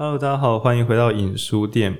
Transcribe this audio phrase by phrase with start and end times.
[0.00, 1.92] Hello，大家好，欢迎回到影书店。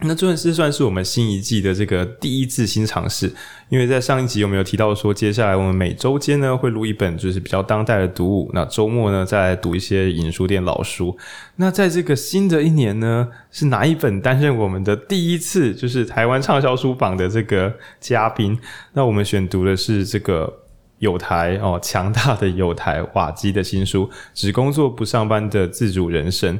[0.00, 3.32] 那这是算是我们新一季的这个第一次新尝试，
[3.68, 11.16] 因为在上一集有没有提到说，接下来我们每周间呢会录一本就是比较当代的读物，那周末呢再来读一些影书店老书。
[11.54, 18.58] 那在这个新的一年呢，是哪一本担任我们的第一次就是台湾畅销书榜的这个嘉宾？
[18.94, 20.52] 那我们选读的是这个
[20.98, 26.58] 友台哦，强大的友台瓦基的新书《只工作不上班的自主人生》。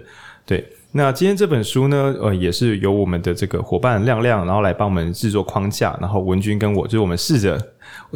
[0.49, 7.61] 对，那今天这本书呢，呃，也是由我们的这个伙伴亮亮，然后来帮我们制作框架，然后文君跟我，就是我们试着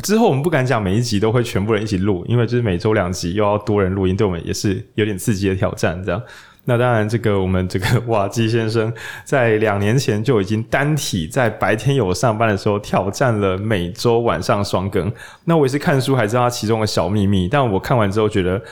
[0.03, 6.23] 之后我们不敢讲每一集都会全部人一起录，因为就是每周两集又要多人录音，对我们也是有点刺激的挑战，这样。
[6.65, 8.91] 那当然，这个我们这个瓦基先生
[9.27, 15.13] 在两年前就已经单体在白天有上班的时候挑战了每周晚上双更。
[15.45, 18.63] 那我也是看书还知道他其中的小秘密，但我看完之后觉得。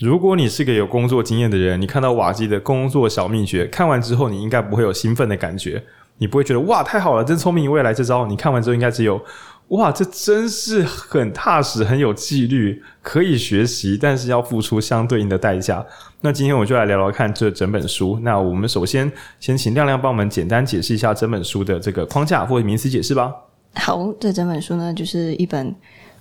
[0.00, 5.82] 如果你是个有工作经验的人，你看到瓦基的工作小秘诀，看完之后你应该不会有兴奋的感觉，
[6.18, 8.24] 你不会觉得哇太好了，真聪明，我也来这招。
[8.26, 9.20] 你看完之后应该只有
[9.68, 15.84] 哇，这真是很踏实，很有纪律，可以学习，但是要付出相对应的代价。
[16.20, 18.20] 那今天我就来聊聊看这整本书。
[18.22, 23.34] 那我们首先先请亮亮帮我们简单解释一下整本书的这个框架或者名词解释吧。
[23.74, 25.74] 好，这整本书呢就是一本。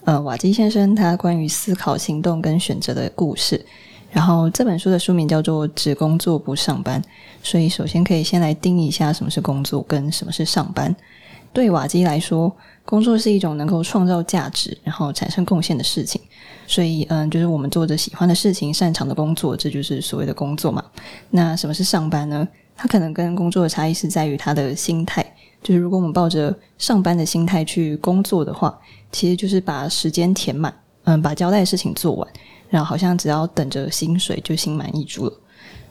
[0.07, 3.63] 呃，瓦基先生他关于思考、行动跟选择的故事。
[4.09, 7.01] 然后这本书的书名叫做《只工作不上班》，
[7.43, 10.95] 所以首先可以先来定义一下什么是工作跟什么是上班。
[11.51, 12.49] 对瓦基来说，
[12.85, 16.21] 工作是一种能够创造价值，然后产生贡献的事情。
[16.65, 20.81] 所以，嗯，就是我们做着喜欢的事情、擅长的工作，这就是所谓的工作嘛。
[21.31, 22.47] 那什么是上班呢？
[22.77, 25.33] 它可能跟工作的差异是在于他的心态。
[25.61, 28.79] 就是如果我们抱着上班的心态去工作的话，
[29.11, 32.27] 其实就是把时间填满，嗯，把交代的事情做完，
[32.69, 35.33] 然后好像只要等着薪水就心满意足了。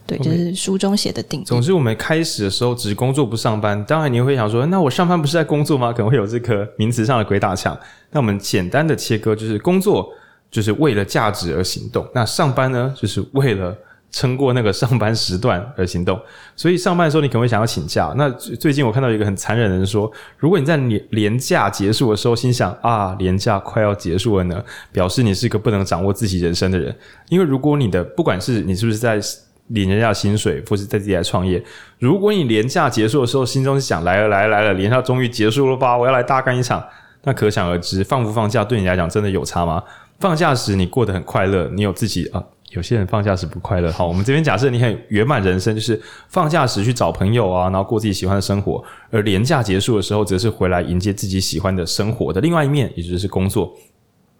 [0.06, 1.44] 对，这、就是书中写的定义。
[1.44, 5.92] 总之，我们开始的时候只工作不上班，当然你会想说，那我上班不是在工作吗？
[5.92, 7.76] 可能会有这个名词上的鬼打墙。
[8.10, 10.08] 那我们简单的切割，就是工作
[10.50, 13.76] 就是为了价值而行动，那上班呢，就是为了。
[14.16, 16.18] 撑过那个上班时段而行动，
[16.56, 18.14] 所以上班的时候你可能会想要请假。
[18.16, 26.96] 那最近我看到一个很残忍的人说，如果你在年年假结束的时候心想啊，年假快要结束了呢，表示你是一个不能掌握自己人生的人。
[27.28, 29.20] 因为如果你的不管是你是不是在
[29.66, 31.62] 领人家薪水，或是在自己来创业，
[31.98, 36.82] 如果你年假结束的时候心中想来了来了来了，年假终于结束了吧，我要来大干一场，
[37.24, 39.82] 那可想而知，放不放假对你来讲真的有差吗？
[40.18, 42.42] 放假时你过得很快乐，你有自己啊。
[42.70, 43.90] 有些人放假时不快乐。
[43.92, 53.72] 好，我们这边假设你很圆满人生，就是放假时去找朋友啊，然后过自己喜欢的生活；而年假结束的时候，则是回来迎接自己喜欢的生活的另外一面，也就是工作。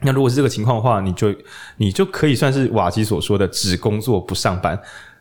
[0.01, 1.35] 那如果是这个情况的话，你就
[1.77, 4.79] 你就可以算是瓦基所说的只工作不上班。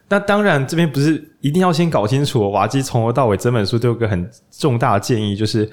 [0.09, 2.51] 那当然，这边不是一定要先搞清楚。
[2.51, 5.69] 瓦基从头到尾整本书都有个很重大的建议，就是。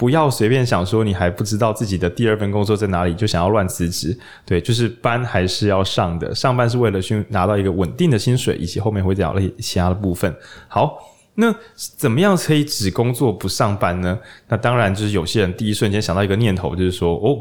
[0.00, 4.18] 不要随便想说你还不知道自己的第二份工作在哪里，就想要乱辞职。
[4.46, 6.34] 对，就是班还是要上的。
[6.34, 10.34] 上班是为了去拿到一个稳定的薪水，以及后面会讲了其他的部分。
[10.68, 10.96] 好，
[11.34, 14.18] 那怎么样可以只工作不上班呢？
[14.48, 17.36] 那当然就是有些人第一瞬间想到一个念头，就是说哦，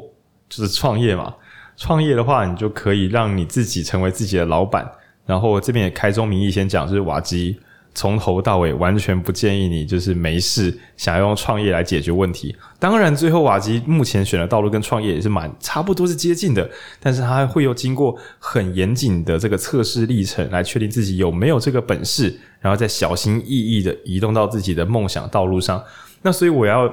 [0.49, 1.33] 就是创业嘛。
[1.77, 4.85] 创业的话，你就可以让你自己成为自己的老板。
[5.25, 7.57] 然后这边也开宗明义先讲，就是瓦基。
[7.99, 12.55] 从头到尾完全不建议你，就是没事想要用创业来解决问题。
[12.79, 16.71] 当然，最后瓦基目前选的道路跟创业也是蛮差不多是接近的，
[17.01, 25.83] 但是他会有经过很严谨的这个测试历程来确定自己有没有这个本事，然后再小心翼翼的移动到自己的梦想道路上。
[26.21, 26.89] 那所以我要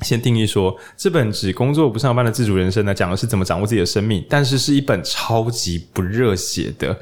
[0.00, 6.98] 先定义说，这本只工作不上班的自主人生呢，讲的是怎么掌握自己的生命，但是是一本超级不热血的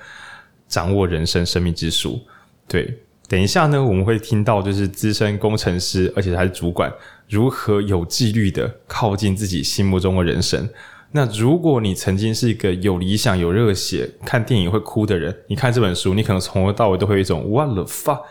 [0.69, 2.21] 掌握人生生命之书。
[2.69, 2.99] 对。
[3.31, 6.93] 等一下呢，我们会听到就是资深工程师，而且还是主管，
[7.29, 10.69] 如何有纪律的靠近自己心目中的人生。
[11.13, 18.23] 那如果你曾经是一个有理想、有热血、看电影会哭的人，你看这本书，你可能从头到尾都会有一种 What the fuck？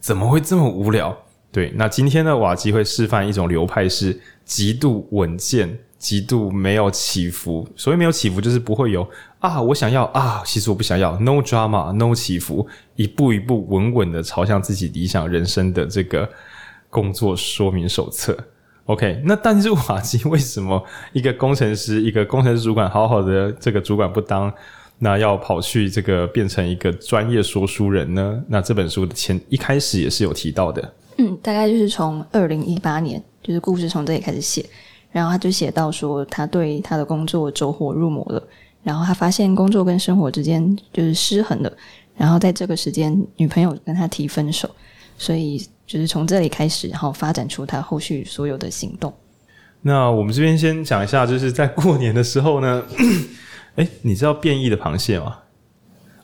[0.00, 1.14] 怎么会这么无聊？
[1.52, 5.80] 对，那今天呢，瓦基会示范一种流派是极度稳健。
[5.98, 9.08] 极度没有起伏，所谓没有起伏，就是不会有
[9.38, 12.66] 啊，我想要啊，其实我不想要，no drama，no 起伏，
[12.96, 16.28] 一步一步稳稳的朝向自己理想人生的这个
[16.90, 18.36] 工作说明手册。
[18.84, 24.52] OK，那但是瓦基为什么一个工程师，一个工程师主管，好好的这个主管不当，
[24.98, 28.40] 那要跑去这个变成一个专业说书人呢？
[28.48, 34.64] 那这本书的前一开始也是有提到的，嗯，大概就是从二零一八年，就是故事从这里开始写。
[35.16, 38.42] 然后他就写到说，他对他的工作走火入魔了。
[38.82, 41.72] 然后他发现工作跟生活之间就是失衡了。
[42.14, 44.68] 然后在这个时间，女朋友跟他提分手，
[45.16, 49.10] 所以就是从这里开始，然后发展出他后续所有的行动。
[49.80, 52.82] 那我们这边先讲一下，就是在过年的时候呢，
[53.76, 55.38] 诶，你知道变异的螃蟹吗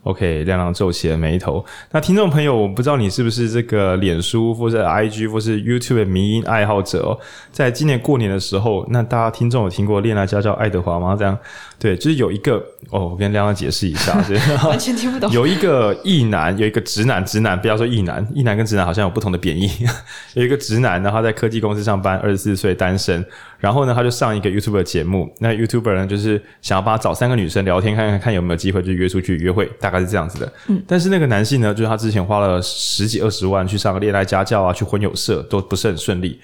[0.05, 1.65] ？OK，亮亮皱起了眉头。
[1.91, 7.19] 那听众朋友，我不知道你是不是这个脸书或者 IG 或是 YouTube 的迷音爱好者哦。
[7.51, 11.15] 在今年过年的时候，那大家听众有听过恋爱家教爱德华吗？
[11.19, 11.37] 这样
[11.79, 12.57] 对，就是有一个
[12.91, 14.17] 哦，我跟亮亮解释一下，
[14.69, 15.31] 完全听不懂。
[15.33, 19.69] 有一个异男，有一个直男，直男不要说异男，异男跟直男好像有不同的贬义。
[20.35, 23.25] 有一个直男，然后在科技公司上班，二十四岁，单身。
[23.59, 25.33] 然后呢，他就上一个 YouTube 的节目。
[25.39, 30.53] 那 YouTuber 呢，就是想要帮他找三个女生聊天，看看看有没有机会就约出去约会，大概是这样子的。
[30.67, 30.83] 嗯。
[30.89, 36.41] 但是那个男性呢，就是他之前花了十几二十万去上个恋爱家教啊，去婚友社都不是很顺利。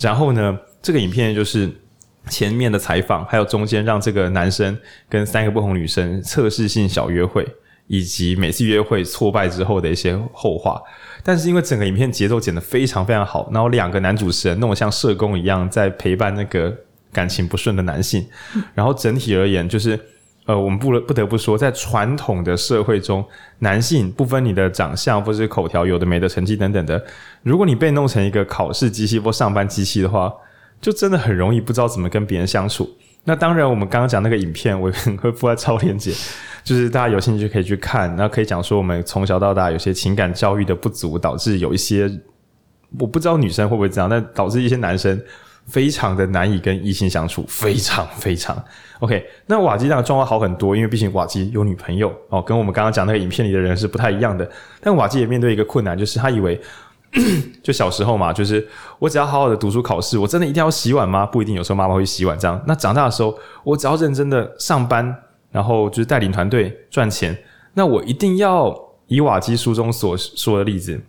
[0.00, 1.70] 然后呢，这个影片就是
[2.28, 4.76] 前面的采访，还有中间让这个男生
[5.08, 7.46] 跟三个不同女生测试性小约会，
[7.86, 10.80] 以及每次约会挫败之后的一些后话。
[11.24, 16.74] 但是因为整个影片节奏剪得非常非常好，然后两个男主持人弄得像社工一样在陪伴那个
[17.12, 18.24] 感情不顺的男性，
[18.74, 19.98] 然后整体而言就是，
[20.48, 23.22] 呃，我们不不得不说，在传统的社会中，
[23.58, 27.04] 男性不分你的长相或是口条，有的没的成绩等等的，
[27.42, 30.32] 如果你被弄成一个考试机器或上班机器的话，
[30.80, 32.88] 就真的很容易不知道怎么跟别人相处。
[33.24, 34.90] 那当然，我们刚刚讲那个影片，我
[35.20, 36.14] 会附在超链接。
[36.64, 42.10] 就是大家有兴趣可以去看，然后可以讲说我们从小到大有些情感教育的不足，导致有一些
[42.98, 45.20] 我不知道女生会不会这样，但导致一些男生
[45.68, 48.56] 非常的难以跟异性相处，非常非常
[49.00, 49.24] OK。
[49.46, 54.50] 那瓦基这样的状况好很多，因为毕竟瓦基有女朋友哦，跟我们刚刚讲那个影片里的人是不太一样的。
[54.80, 56.60] 但瓦基也面对一个困难，就是他以为
[57.62, 58.66] 就小时候嘛，就是
[58.98, 61.24] 我只要好好的读书考试，我真的一定要洗碗吗？
[61.24, 62.60] 不一定，有时候妈妈会洗碗这样。
[62.66, 65.16] 那长大的时候，我只要认真的上班。
[65.50, 67.34] 然后就是带领团队赚钱，
[67.72, 68.70] 那我一定要
[69.06, 71.00] 以瓦基书中所说的例子，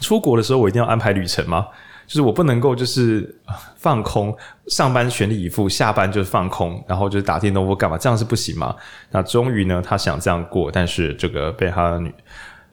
[0.00, 1.66] 出国的时候我一定要安排旅程吗？
[2.06, 3.34] 就是我不能够就是
[3.76, 4.36] 放空，
[4.66, 8.74] 上班全力以赴，下班就是放空，然后就是打电动或干嘛，这样是不行嘛？
[9.10, 12.14] 那终于呢，他想这样过，但是这个被他的女，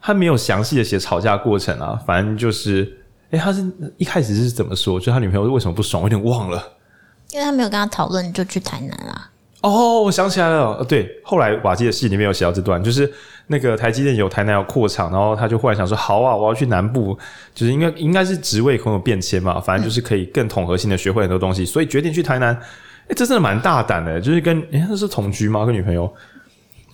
[0.01, 2.97] 他没有详细的写吵架过程啊，反正就是，
[3.29, 3.65] 诶，他是
[3.97, 4.99] 一开始是怎么说？
[4.99, 6.03] 就他女朋友为什么不爽？
[6.03, 6.73] 我有点忘了，
[7.31, 9.29] 因为他没有跟他讨论，就去台南啊。
[9.61, 13.11] 哦，我想起来了，对，后来瓦基的戏里面有写到这段，就是
[13.45, 17.15] 那个台积电有台南要扩厂，然后他就忽然想说，好啊，我要去南部，
[17.53, 22.55] 就是应该应该是职位可能有变迁嘛，反正就是可以更统合性的学会很多东西，所以决定去台南。
[23.07, 25.63] 诶，这真的蛮大胆的，就是跟诶，那是同居吗？
[25.63, 26.11] 跟女朋友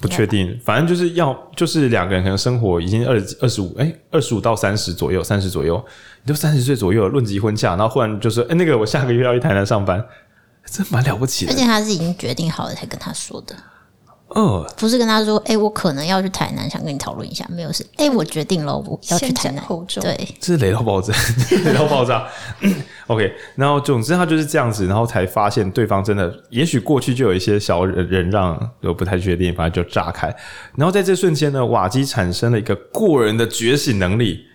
[0.02, 5.81] 不确定，反正就是要就是两个人可能生活已经二二十五，诶，二十五到三十左右，三十左右，
[6.24, 10.04] 你都三十岁左右论及婚嫁，然后忽然就说，诶，那个我下个月要去台南上班。
[10.69, 13.56] 真蛮了不起的，而且他是已经决定好了才跟他说的。
[14.30, 17.48] 哦，不是跟他说，哎、欸，我可能要去台南，想跟你讨论一下。
[17.50, 19.64] 没有事，哎、欸，我决定了，我要去台南。
[20.02, 21.14] 对，这是雷到爆炸，
[21.64, 22.28] 雷到爆炸。
[23.08, 30.28] OK，然后总之他就是这样子，然后才发现对方真的，也许过去就有一些小忍忍让，我不太确定，反正就炸开。
[30.75, 34.46] 然后在这瞬间呢，瓦基产生了一个过人的觉醒能力。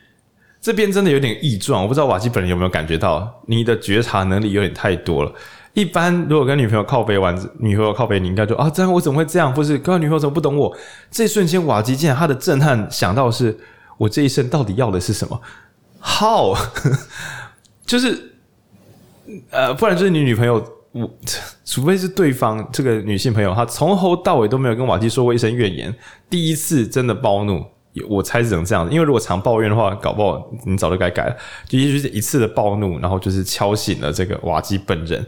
[0.60, 5.32] 这边真的有点异状，我不知道瓦基本人有没有感觉到，你的觉察能力有点太多了。
[5.74, 9.54] 一般如果跟女朋友靠背玩，女朋友靠背，你应该就啊，这样我怎么会这样？
[9.54, 10.76] 或是跟女朋友怎么不懂我？
[11.10, 13.58] 这一瞬间，瓦基竟然他的震撼想到是，
[13.96, 15.40] 我这一生到底要的是什么
[16.02, 16.54] ？How？
[17.86, 18.34] 就是
[19.50, 21.10] 呃，不然就是你女朋友，我
[21.64, 25.94] 除非是对方这个女性朋友，她从头到尾都没有跟瓦基说过一声怨言，
[26.28, 27.64] 第一次真的暴怒，
[28.10, 31.36] 我猜只能这样，因为如果常抱怨的话，搞不好你早就该改了。
[31.66, 35.24] 就也许是一次的暴怒，然后就是敲醒了这个瓦基本人。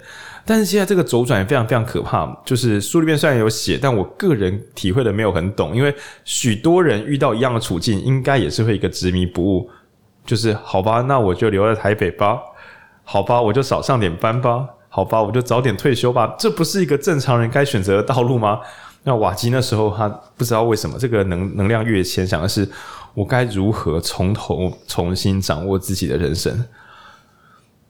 [0.46, 9.70] 但是现在这个周转也非常非常可怕，就是书里面虽然有写，但我个人体会的没有很懂，因为许多人遇到一样的处境，应该也是会一个执迷不悟，
[10.26, 12.38] 就是好吧，那我就留在台北吧，
[13.04, 18.60] 好吧，我就少上点班吧，好吧，我就早点退休吧，这不是一个正常人该选择的道路吗？
[19.04, 22.68] 那瓦基那时候他不知道为什么这个能能量跃迁，想的是
[23.14, 26.64] 我该如何从头重新掌握自己的人生，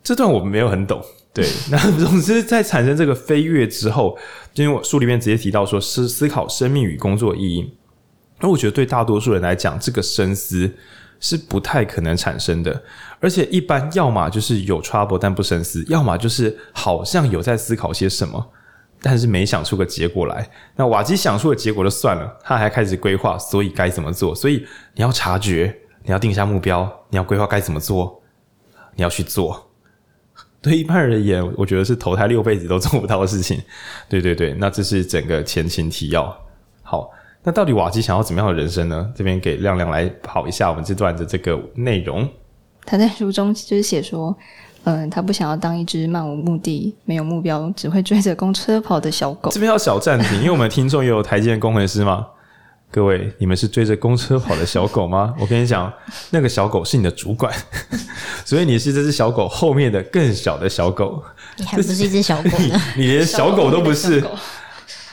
[0.03, 1.03] 这段我没有很懂。
[1.35, 4.17] 对， 那总之在产生这个飞跃之后，
[4.55, 7.75] 因为我书里面直接提到说思思考生命与工作意义，
[8.41, 10.73] 那我觉得对大多数人来讲，这个深思
[11.19, 12.85] 是不太可能产生的，
[13.19, 18.47] 而且一般要么就是有 trouble 但不深思，要么就是好像有在思考些什么，
[19.03, 20.49] 但是没想出个结果来。
[20.77, 24.33] 那瓦基想出的结果就算了，他还开始规划，所以该怎么做？
[24.33, 24.65] 所以
[24.95, 28.23] 你要察觉，你要定下目标，你要规划该怎么做，
[28.95, 29.71] 你要去做。
[30.65, 33.61] 对一般人而言，我觉得是投胎六辈子都做不到的事情。
[34.09, 36.35] 对对对，那这是整个前情提要。
[36.83, 37.11] 好，
[37.43, 39.13] 那到底瓦基想要怎么样的人生呢？
[39.15, 42.27] 这边给亮亮来跑一下我们这段的这个内容。
[42.87, 44.35] 他在书中就是写说，
[44.85, 49.51] 嗯、呃，他不想要当一只漫无目的、没有目标、只会追着公车跑的小狗。
[49.51, 52.27] 这边要小暂停，因为我们听众也有台积电工程师嘛。
[52.95, 55.35] 各位，你们是追着公车跑的小狗吗？
[55.41, 55.93] 我跟你讲，
[56.31, 57.53] 那个小狗是你的主管，
[58.47, 61.21] 所以你是这只小狗后面的更小的小狗。
[61.57, 62.81] 你还不是一只小狗呢？
[62.95, 64.23] 你，你连小狗都不是。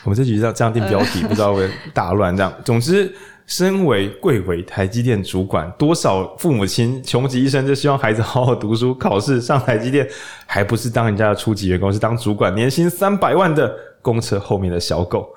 [0.04, 2.54] 我们这局要这样定标题，不知道会大乱这样。
[2.64, 3.12] 总之，
[3.48, 10.08] 身为贵为台积电主管，多少父母亲穷极一生就希望孩子好好读书、考试上台积电，
[10.46, 15.28] 还不是当人家的初级员工，是当主管，年薪三百万的公车后面的小狗。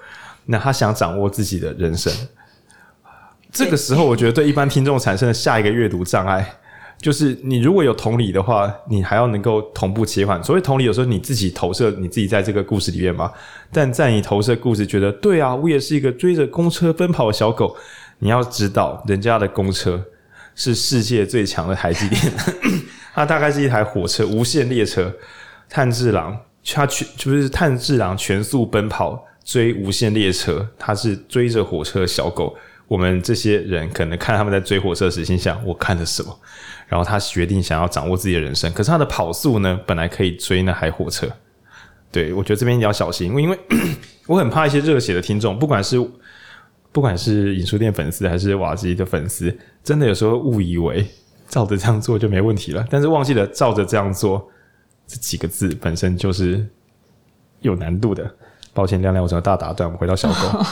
[0.47, 2.13] 那他想掌握自己的人生，
[3.51, 6.57] 这个时候，我觉得对一般听众产生的下一个阅读障碍。
[6.99, 10.43] 就是你如果有同理的话，你还要能够同步切换。
[10.43, 13.31] 所谓同理，有时候你自己投射你自己在这个故事里面嘛。
[13.73, 17.77] 但在你投射故事，觉得对啊，我也是一个追着公车奔跑的小狗。
[18.21, 20.03] 你要知道，人家的公车
[20.55, 22.33] 是世界最强的台积电，
[23.13, 25.13] 它大概是一台火车，无限列车。
[25.69, 32.57] 炭治郎，他全就是炭治郎全速奔跑追无限列车，他是追着火车小狗。
[32.87, 36.39] 我们这些人可能看他们在追火车时，心想我看的什么？
[36.87, 41.27] 然后他决定想要掌握自己的人生，可是他的跑速呢，本来可以追那台火车。
[42.13, 43.59] 对，我觉得这边要小心，因为因为
[44.29, 45.99] 我很怕一些热血的听众，不管是
[46.93, 51.05] 不管是影书店粉丝还是瓦基的粉丝，真的有时候误以为
[51.49, 54.47] 照着这样做就没问题了，但是忘记了照着这样做
[55.07, 56.65] 这几个字本身就是
[57.63, 58.33] 有难度的。
[58.75, 60.63] 抱歉，亮亮，我整个大打断，我们回到小狗。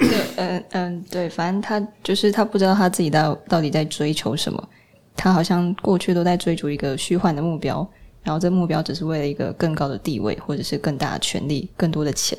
[0.00, 4.68] 对，嗯嗯，对，反正他就是他不知道他自己到到底在追求什么。
[5.16, 7.88] 他好像过去都在追逐一个虚幻的目标，
[8.24, 12.36] 然后这目标只是为了一个更高的地位，或者是更大的权力、更多的钱，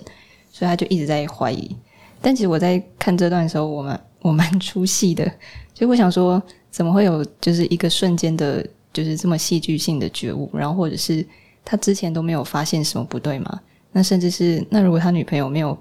[0.52, 1.74] 所以他就一直在怀疑。
[2.22, 5.32] 但其实我在看这段的时候，我蛮我蛮出戏的，
[5.74, 11.26] 就我想说，怎么会有就是一个瞬间的，就是这么戏剧性的觉悟，然后或者是
[11.64, 13.62] 他之前都没有发现什么不对吗？
[13.96, 15.76] 那甚至是那如果他女朋友没有。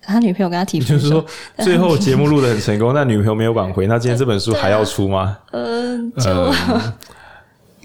[0.00, 1.26] 他女朋友跟他提分手，就是说
[1.62, 5.36] 最后节目录得很成功，但女朋友没有挽回，那今天这本书还要出吗？
[5.50, 6.94] 嗯、呃，就、呃、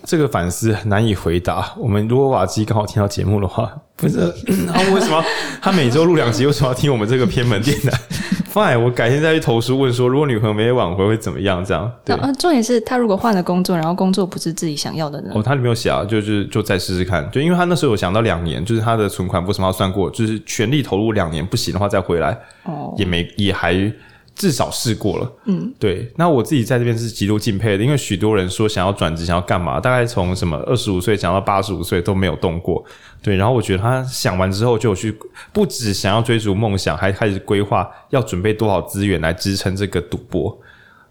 [0.06, 1.74] 这个反思难以回答。
[1.76, 4.34] 我们如果瓦基刚好听到节目的话，不是
[4.68, 5.22] 他 为什么
[5.62, 7.92] 他每周录两集，为什么要听我们这个偏门电台
[8.54, 11.66] ？Fine，我改天再去投诉问说，如果女朋友没有挽回会怎么样？
[11.66, 12.16] 这样对。
[12.18, 15.32] 啊，重点是他如果换了工作，然后工作不是自己想要的呢？
[15.34, 23.92] 哦，他里面有写啊，就是就再试试看，就因为他那时候有想到两年，就是他的存款为什么要算过，就是全力投入两年不行的话再回来，哦，也没也还。
[24.36, 26.12] 至少试过了，嗯，对。
[26.16, 32.84] 那我自己在这边是极度敬佩的，因为许多人说想要转职，想要干嘛，大概从什么二十五岁讲到八十五岁都没有动过，
[33.22, 33.36] 对。
[33.36, 35.16] 然后我觉得他想完之后就有去，
[35.52, 40.58] 不止想要追逐梦想，还开始规划要准备多少资源来支撑这个赌博，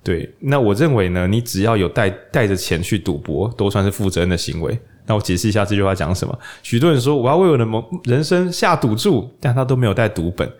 [0.03, 0.29] 对。
[0.41, 4.77] 那我认为呢，你只要有带带着钱去赌博，都算是负责任的行为。
[5.07, 6.39] 那我解释一下这句话讲什么？
[6.63, 10.51] 许多人说我要为我的梦人生下赌注，但他都没有带赌本。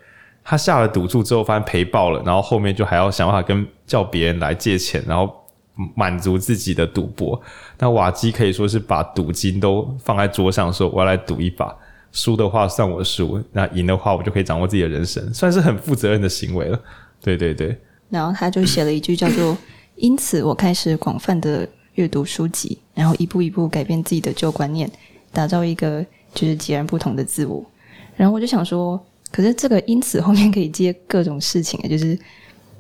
[0.45, 5.33] 他下了赌注之后，发现赔爆了，然后后面就还要想办法跟叫别人来借钱，然后
[5.95, 7.41] 满足自己的赌博。
[7.79, 11.73] 那瓦基可以说是把赌金都放在桌上，说我要来赌一把，
[12.11, 16.81] 输的话算我输，那赢的话我就可以掌握自己的人生，算是很负责任的行为了。
[17.23, 17.79] 对对对。
[18.11, 19.57] 然后他就写了一句叫做
[19.95, 24.91] ：“因此我开始广泛的阅读书籍，然后一步一步改变自己的旧观念，
[25.33, 27.65] 打造一个就是截然不同的自我。”
[28.17, 29.01] 然后我就想说。
[29.33, 32.17] 可是这个因此后面可以接各种事情，就是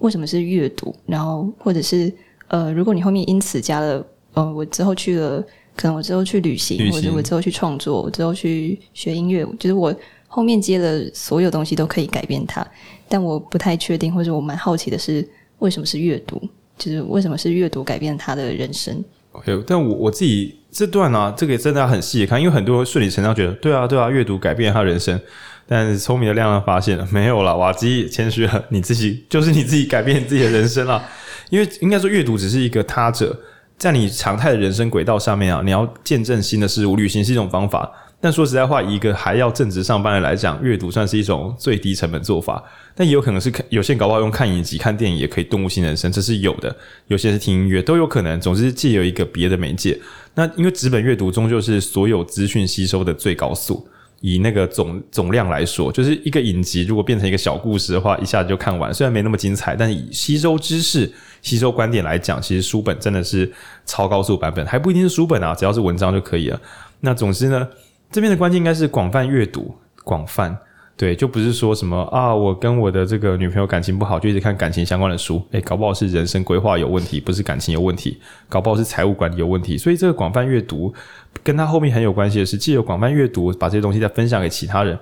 [0.00, 2.12] 为什么是阅读，然后或者是
[2.48, 5.42] 呃，如果你后面因此加了呃，我之后去了，
[5.74, 9.94] 可能我之后去旅行，旅行或者我之后去创作，我之后去学音乐，就是我
[10.28, 12.66] 后面接的所有东西都可以改变它。
[13.08, 15.26] 但我不太确定，或者我蛮好奇的是，
[15.58, 16.40] 为什么是阅读？
[16.78, 25.20] 就是为什么是阅读改变他的人生？OK，但我我自己这段呢、啊，这个也真的要很细看，因为很多人顺理成章觉得，对啊，对啊，阅读改变他人生。
[25.66, 31.02] 但是聪明的亮亮发现了没有了，瓦基谦虚了，你自己就是你自己改变自己的人生了。
[31.50, 33.38] 因为应该说阅读只是一个他者，
[33.78, 37.90] 在你常态的人生轨道上面啊，你要见证新的事物，旅行是一种方法。
[38.20, 42.62] 但说实在话，一个还要正职上班的来讲，阅读算是一种最低成本做法。
[42.94, 46.74] 但也有可能是看有些搞不好用看影集、看电影也可以顿悟新人生，这是有的。
[47.08, 48.40] 有些是听音乐都有可能。
[48.40, 49.98] 总之，借由一个别的媒介。
[50.34, 53.88] 那因为纸本阅读终究是所有资讯吸收的最高速。
[54.22, 58.94] 以那个总总量来说，就是一个影集，如果变成一个小故事的话，一下子就看完。
[58.94, 61.12] 虽然没那么精彩，但以吸收知识、
[61.42, 63.52] 吸收观点来讲，其实书本真的是
[63.84, 66.60] 超高速版本，还不一定是书本啊，只要是文章就可以了。
[67.00, 67.68] 那总之呢，
[68.10, 69.74] 这边的关键应该是广泛阅读，
[70.04, 70.56] 广泛。
[71.02, 75.42] 对，就不是说什么啊，我跟我的这个女朋友感情不好，就一直看感情相关的书。
[75.50, 79.76] 诶，搞不好是人生规划有问题，不是感情有问题，搞不好是财务管理有问题。
[79.76, 80.94] 所以这个广泛阅读，
[81.42, 84.96] 跟他后面很有关系的是，既有广泛阅读，把这些东西再分享给其他人。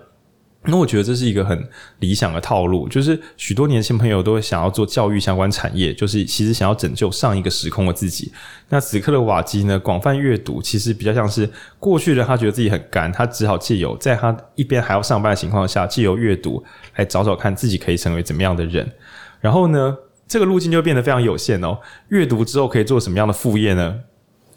[0.65, 1.69] 那我觉得这是一个很
[2.01, 8.31] 理想的套路，就是许多年轻朋友都会想要做教育相关产业，就是其实想要拯救上一个时空的自己。
[8.69, 11.49] 那此刻的瓦基呢，广泛阅读其实比较像是
[11.79, 16.63] 过去的他觉得自己很干，他只好借由在他一边还要上班的情况下，借由阅读
[16.97, 18.87] 来找找看自己可以成为怎么样的人。
[19.41, 19.97] 然后呢，
[20.29, 21.79] 这个路径就变得非常有限哦。
[22.11, 23.99] 阅读之后可以做什么样的副业呢？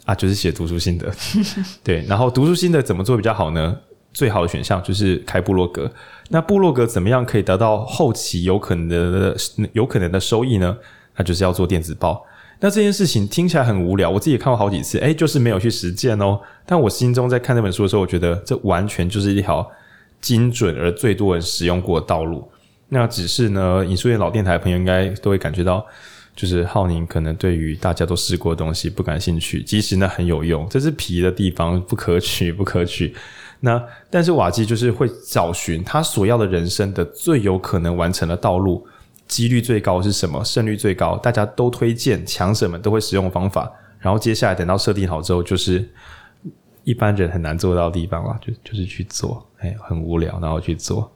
[0.04, 1.10] 啊，就是写读书心得。
[1.82, 3.74] 对，然后读书心得怎么做比较好呢？
[4.14, 5.90] 最好的选项就是开部落格。
[6.30, 9.36] 那部落格怎么样可以得到后期有可能的、
[9.74, 10.74] 有可能的收益呢？
[11.16, 12.24] 那就是要做电子报。
[12.60, 16.40] 那这件事情听起来很无聊，我自己也看过好几次，诶，就是没有去实践哦。
[16.64, 19.68] 但我心中在看这本书的时候，我觉得这完全就是一条
[20.20, 22.48] 精准而最多人使用过的道路。
[22.88, 25.84] 那只是呢，影书院老电台朋友应该都会感觉到，
[26.34, 33.14] 就是浩宁可能对于大家都试过的东西不感兴趣，即使那很有用，这是皮的地方，不可取，不可取。
[33.64, 38.86] 那但是瓦基就是会找寻他所要的人生的最有可能完成的道路，
[39.26, 40.44] 几率最高是什么？
[40.44, 43.72] 胜率最高，大家都推荐，强者们都会使用方法。
[43.98, 45.88] 然后接下来等到设定好之后，就是
[46.82, 51.10] 一般人很难做到的地方了，就就是去做，哎，很无聊，然后去做。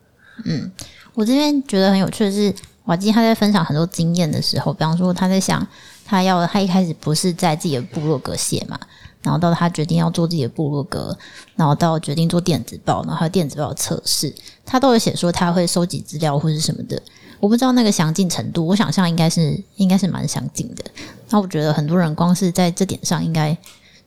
[0.46, 0.72] 嗯，
[1.12, 2.54] 我这边觉得很有趣的是，
[2.86, 5.66] 瓦基他在分享很多经验的时候，比方说他在想，
[6.06, 8.80] 他要他一开始不是在自己的部落格写嘛。
[9.22, 11.16] 然后到他决定要做自己的部落格，
[11.56, 14.32] 然后到决定做电子报，然后还有电子报的测试，
[14.64, 17.00] 他都有写说他会收集资料或是什么的。
[17.40, 20.84] 我不知道那个详尽程度，我想象应该是应该是蛮详尽的。
[21.30, 23.56] 那我觉得很多人光是在这点上，应该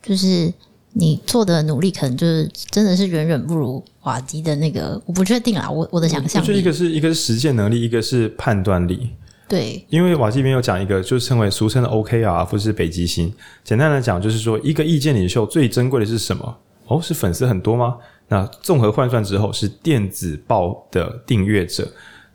[0.04, 0.52] 就是
[0.94, 5.02] 你做的努力，可能就是真的是远远不如瓦基的那个。
[5.06, 9.12] 我不确定啦，我我的想象，就一个是一个是实践能力，一个是判断力。
[9.52, 13.34] 对，因为瓦基这边有讲一个，就是称为俗称的 OKR，或是北极星。
[13.66, 16.58] 简单来讲，就是说一个意见领袖最珍贵的是什么？
[16.88, 17.98] 哦，是粉丝很多吗？
[18.30, 21.86] 那综合换算之后，是电子报的订阅者。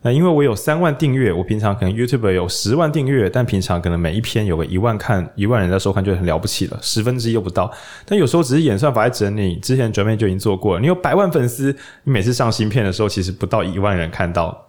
[0.03, 7.73] 那因为我有三万订阅，我平常可能 YouTube 有十万订阅，但平常可能每一篇有个一万看，一万人在收看就很了不起了，十分之一又不到。
[8.05, 10.79] 但有时候只是演算法在整理，之前转变就已经做过了。
[10.79, 14.67] 你有百万粉丝，你每次上新片的时候，其实不到一万人看到，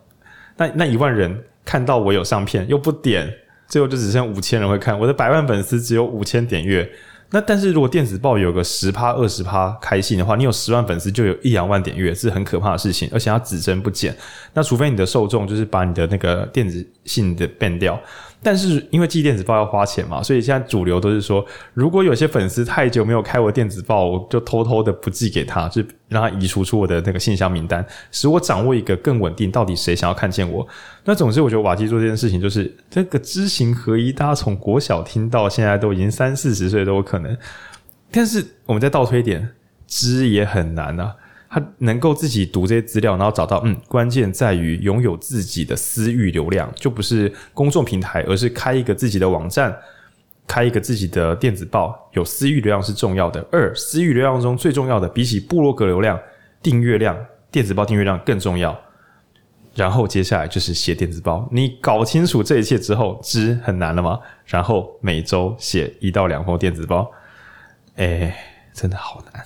[0.56, 1.44] 那那一万人。
[1.68, 3.30] 看到我有上片又不点，
[3.68, 4.98] 最后就只剩五千人会看。
[4.98, 6.90] 我的百万粉丝只有五千点阅。
[7.30, 14.16] 那但是如果电子报有个十趴二十趴开信的话，你有十万粉丝就有一两万点阅，是很可怕的事情，而且它只增不减。
[14.54, 18.00] 那除非你的受众就是把你的那个电子信的变掉。
[18.40, 30.66] 但是因为寄电子报要花钱嘛，所以现在主流都是说，如果有些粉丝太久没有开我电子报，我就偷偷的不寄给他，就让他移除出我的那个信箱名单，使我掌握一个更稳定，到底谁想要看见我。
[31.04, 37.36] 那总之，我觉得瓦基做这件事情，就是这个知行合一，大家从国小听到现在都已经三四十岁都有可能。
[38.10, 39.50] 但是我们再倒推一点，
[39.86, 41.14] 知也很难啊。
[41.50, 49.74] 他能够自己读这些资料，然后找到，嗯，关键在于拥有自己的私域流量，就不是公众平台，而是开一个自己的网站，
[50.46, 53.44] 开一个自己的电子报，有私域流量是重要的。
[53.50, 56.20] 二，私域流量中最重要的，比起部落格流量，
[56.62, 57.16] 订阅量，
[57.50, 58.78] 电子报订阅量更重要。
[59.74, 64.18] 然后接下来就是写电子报，你搞清楚这一切之后，知很难了吗？
[64.44, 67.10] 然后每周写一到两封电子报，
[67.96, 68.36] 哎，
[68.74, 69.44] 真的好难。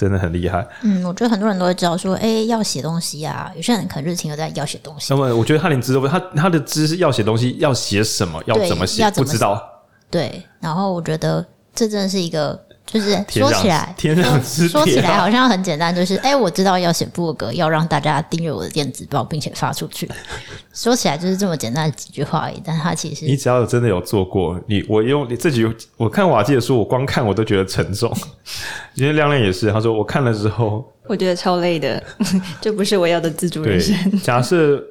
[0.00, 0.66] 真的很厉害。
[0.82, 3.52] 嗯，我觉得很多人都会知道说，哎、欸，要写东西啊。
[3.54, 5.12] 有些人可能日情有在要写东西。
[5.12, 9.62] 那么，我觉得他连知都不，他他的知是要写东西，要写什么，要怎么写，不知道。
[10.10, 12.58] 对，然后我觉得这真的是一个。
[12.86, 20.10] 就是说起来，天上之说起来好像很简单，就是哎、欸，我知道要写部落格，要让大家订阅我的电子报，并且发出去。
[20.74, 25.64] 说起来就是这么简单的几句话而已，但他其实你只要有真的有做过，你我用你自己，
[25.96, 28.12] 我看瓦基的书，我光看我都觉得沉重。
[28.94, 32.02] 因为亮亮也是，他说我看了之后，我觉得超累的，
[32.60, 33.94] 这不是我要的自主人生。
[34.20, 34.82] 假设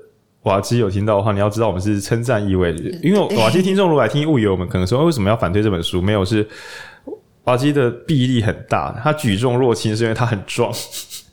[0.44, 2.74] 瓦基有听到的话，你要知道我们是称赞意味，
[3.04, 6.48] 因为瓦基听众如果来听误以为我们可能说为什么要反对这本书，没有是。
[7.46, 10.72] 瓦基的臂力很大，他举重若轻是因为他很壮。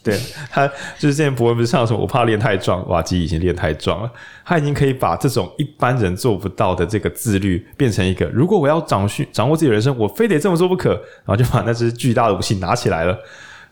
[0.06, 0.16] 对，
[0.52, 4.10] 他就是之前博文不是上说，我怕练太壮，瓦基已经练太壮了。
[4.44, 10.90] 他已经可以把这种一般人做不到的这个自律，变成一个如果我要掌训掌握自己的人生，我非得这么做不可。
[11.24, 13.18] 然后就把那只巨大的武器拿起来了，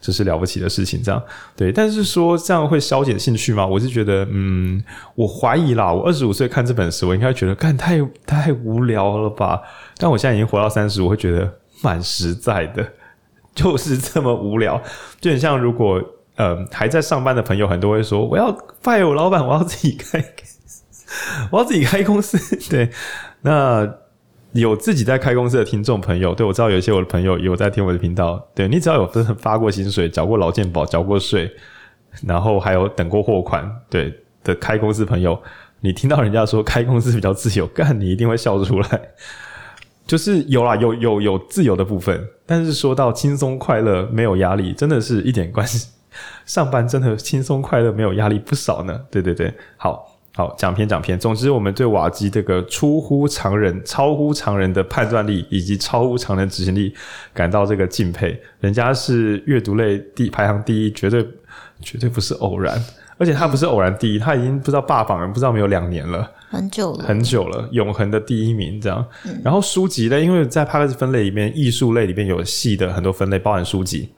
[0.00, 1.00] 这是了不起的事情。
[1.00, 1.22] 这样
[1.54, 3.64] 对，但是说这样会消减兴趣吗？
[3.64, 4.82] 我是觉得，嗯，
[5.14, 5.92] 我怀疑啦。
[5.92, 9.62] 我二十五岁看这本书，我应该觉得，干太太无聊了吧？
[9.98, 11.48] 但我现在已经活到三十，我会觉得。
[11.84, 12.84] 蛮实在的，
[13.54, 14.82] 就是这么无聊，
[15.20, 16.02] 就很像如果
[16.36, 18.50] 呃还在上班的朋友，很多会说我要
[18.82, 20.24] 拜我老板，我要自己开，
[21.52, 22.38] 我要自己开公司。
[22.68, 22.90] 对，
[23.42, 23.88] 那
[24.52, 28.44] 有自己在开公司的听众朋友，对，我知道有一些我的朋友有在听我的频道。
[28.54, 31.50] 对，你只要有真的发过薪水、缴过劳健保、缴过税，
[32.26, 35.40] 然后还有等过货款，对的开公司朋友，
[35.80, 39.00] 你听到人家说开公司比较自由，干你一定会笑出来。
[40.06, 45.88] 就是有啦，有有有自由的部分，但是说到轻松快乐、没有压力，真的是一点关系。
[46.44, 49.00] 上班真的轻松快乐、没有压力不少呢。
[49.10, 51.18] 对对对，好好讲偏讲偏。
[51.18, 56.94] 总之，我们对瓦基这个出乎常人、超乎常人的判断力以及超乎常人执行力
[57.32, 58.38] 感到这个敬佩。
[58.60, 61.26] 人家是阅读类第排行第一，绝对
[61.80, 62.78] 绝对不是偶然。
[63.24, 66.30] 而且他不是偶然第一，他已经不知道霸榜了，不知道没有两年了。
[66.50, 69.02] 很久了，很久了，永恒的第一名这样。
[69.24, 74.10] 嗯、然后书籍类，因为在 Podcast 分类里面，艺术类里面有细的很多分类，包含书籍。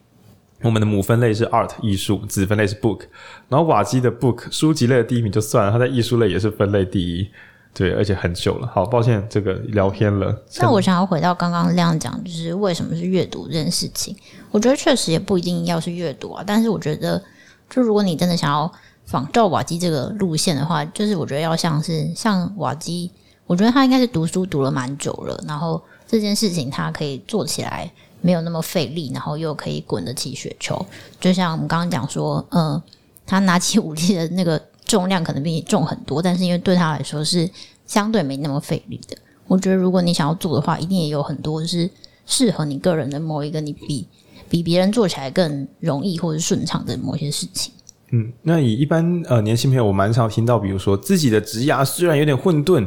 [0.63, 3.03] 我们的母分类是 Art 艺术，子分类是 Book。
[3.49, 7.29] 然后瓦基的 Book 书籍类的第一名就算了，他在艺术类也是分类第一。
[7.73, 8.67] 对，而且很久了。
[8.67, 10.35] 好，抱歉，这个聊偏了。
[10.59, 14.17] 那我想要回到刚刚那样讲，就是为什么是阅读这件事情？
[14.51, 17.23] 我觉得确实也不一定要是阅读啊，但是我觉得，
[17.71, 18.71] 就如果你真的想要。
[19.07, 23.11] 仿照瓦基这个路线的话，就是我觉得要像是像瓦基，
[23.47, 27.91] 我觉得他应该是读书读了蛮久了，然后这件事情他可以做起来
[28.21, 30.85] 没有那么费力，然后又可以滚得起雪球。
[31.21, 32.83] 就像我们刚刚讲说，嗯，
[33.25, 37.49] 他拿起武器的那个重量可能比你重很多，但是因为对他来说是
[37.87, 39.17] 相对没那么费力的。
[39.47, 41.89] 我觉得如果你想要做的话，一定也有很多是
[42.27, 44.09] 适合你个人的某一个你比
[44.49, 47.73] 比别人做起来更容易或者顺畅的某些事情。
[48.17, 52.87] 嗯，那以一般呃年轻朋友，我蛮常听到，比如说自己的职涯虽然有点混沌，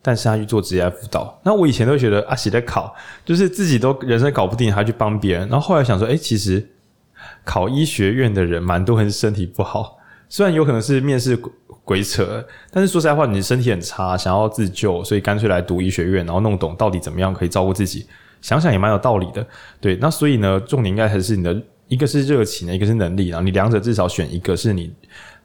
[0.00, 1.38] 但是他去做职业辅导。
[1.44, 5.46] 那我以前都觉得啊，写的考就是自己都人生搞不定，还去帮别人。
[5.50, 6.66] 然后后来想说，哎、其实
[7.44, 9.98] 考医学院的人蛮多人身体不好，
[10.30, 11.36] 虽然有可能是面试
[11.84, 18.06] 鬼扯，但是说实在话，你身体很差，想要自救，所以干脆来读医学院，然后弄懂到底怎么样可以照顾自己。
[18.40, 19.46] 想想也蛮有道理的，
[19.78, 19.96] 对。
[19.96, 21.60] 那所以呢，重点应该还是你的。
[21.90, 24.92] 一个是热情，一个是能力，然后你两者至少选一个是你，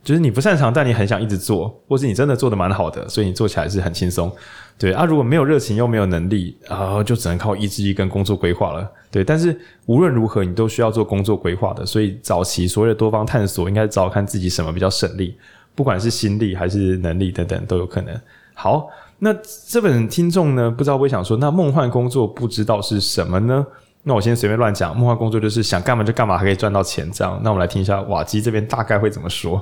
[0.04, 4.32] 就是你不擅长，但你很想一直做，或是你真的做得蛮好的，所以你做起来是很轻松。
[4.78, 8.88] 对啊，如果没有热情又没有能力啊，就只能靠意志力跟工作规划了。
[9.10, 15.36] 对，但是无论如何，你都需要做工作规划的，所以早期所谓的多方探索，应该找看自己什么比较省力，
[15.74, 18.14] 不管是心力还是能力等等都有可能。
[18.54, 19.34] 好，那
[19.68, 23.66] 这本听众呢，不知道会想说，那梦幻工作不知道是什么呢？
[24.08, 27.41] 那我先随便乱讲，梦幻工作就是想干嘛就干嘛，还可以赚到钱，这样。
[27.44, 29.60] 那我们来听一下瓦基这边大概会怎么说。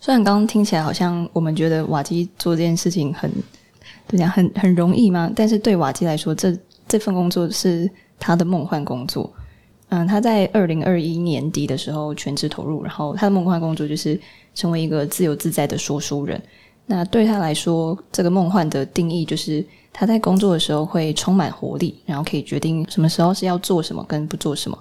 [0.00, 3.30] 虽然刚刚听起来好像我们觉得瓦基做这件事情很，
[4.08, 6.52] 对呀，很很容易嘛，但是对瓦基来说，这
[6.88, 9.32] 这份工作是他的梦幻工作。
[9.90, 14.20] 嗯，他在二零二一年底的时候全职投入，然后他的梦幻工作就是
[14.56, 16.42] 成为一个自由自在的说书人。
[16.84, 19.64] 那对他来说，这个梦幻的定义就是。
[19.96, 24.76] 他在工作的时候会充满活力，然后可以决定什么时候是要做什么跟不做什么。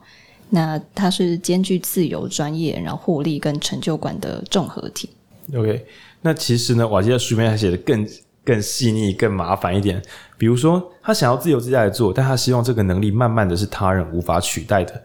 [0.50, 5.08] 那他是兼具自由、专业，然后获利跟成就感的综合体。
[5.56, 5.86] OK，
[6.22, 8.08] 那其实呢，瓦基在书面还写的更
[8.44, 10.02] 更细腻、更麻烦一点。
[10.36, 15.00] 比如说，他想要自由自在的做，但他希望这个能力慢慢的是他人无法取代的。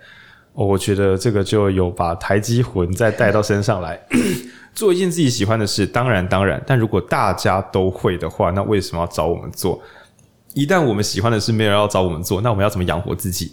[0.54, 4.00] 我觉得这个就有把台积魂再带到身上来。
[4.74, 9.80] 做一件自己喜欢的事，当然当然，但如果大家都会的话，那为什么要找我们做？
[10.58, 13.52] 一旦我们喜欢的事没有人要找我们做，那我们要怎么养活自己？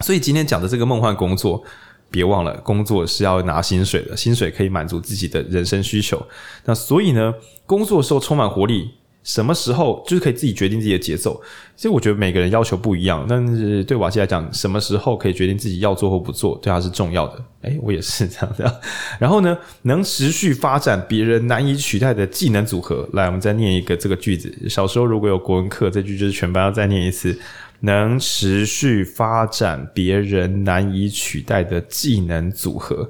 [0.00, 1.62] 所以今天讲的这个梦幻工作，
[2.10, 6.26] 别忘了，工作是要拿薪水的，薪水可以满足自己的人生需求。
[6.64, 7.34] 那所以呢，
[7.66, 8.92] 工作的时候充满活力。
[9.24, 11.40] 什么时候就是可以自己决定自己的节奏？
[11.76, 17.44] 其实我觉得每个人要求不一样，但是对瓦西来讲，什么时候可以决定自己要做或不做，对他是重要的。
[17.62, 18.80] 诶，我也是这样的。
[19.20, 23.08] 然后呢，能持续发展别人难以取代的技能组合。
[23.12, 24.52] 来，我们再念一个这个句子。
[24.68, 27.38] 小时候如果有国文课，这句就是全班要再念一次：
[27.80, 33.08] 能持续发展别人难以取代的技能组合。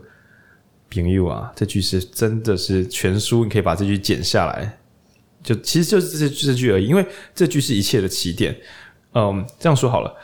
[0.90, 4.78] 朋友啊，这句是真的是全书，你可以把这句剪下来。
[5.42, 8.56] 就其实就是这这句而已，因为这句是一切的起点。
[9.14, 10.14] 嗯，这样说好了，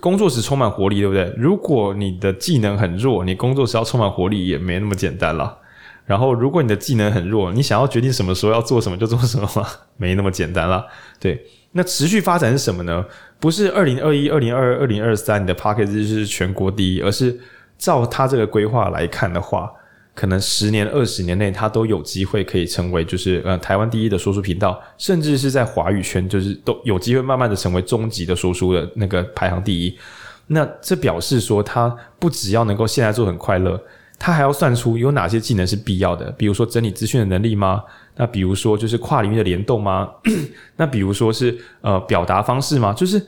[0.00, 1.32] 工作时充满活力，对不对？
[1.36, 5.58] 如果你的技能很弱，你工作时要充满活力也没那么简单了。
[6.04, 9.48] 然后，如果你的技能很弱，你想要决定什么时候要做什么就做什么，
[9.96, 10.84] 没那么简单了。
[11.18, 13.02] 对，那持续发展是什么呢？
[13.40, 17.40] 不是二零二一、二零二二、二零二三你的 Podcast 是全国第一，而是
[17.78, 19.72] 照他这个规划来看的话。
[20.14, 29.98] 可能十年、二十年内，他都有机会可以成为，就是呃台湾第一的说书频道，甚至是在华语圈，就是都有机会慢慢的成为终极的说书的那个排行第一。
[30.46, 33.82] 那这表示说，他不只要能够现在做很快乐，
[34.18, 37.82] 他还要算出有哪些技能是必要的，比如说整理资讯的能力吗？
[38.16, 40.08] 那比如说就是跨领域的联动吗？
[40.76, 42.92] 那比如说是呃表达方式吗？
[42.92, 43.20] 就是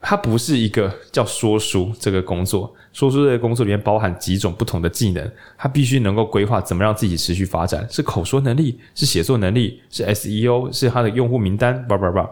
[0.00, 12.28] 它不是一个叫说书这个工作，说书这个工作里面包含几种不同的技能，他必须能够规划怎么让自己持续发展，是口说能力，是写作能力，是 SEO，是他的用户名单，叭叭叭。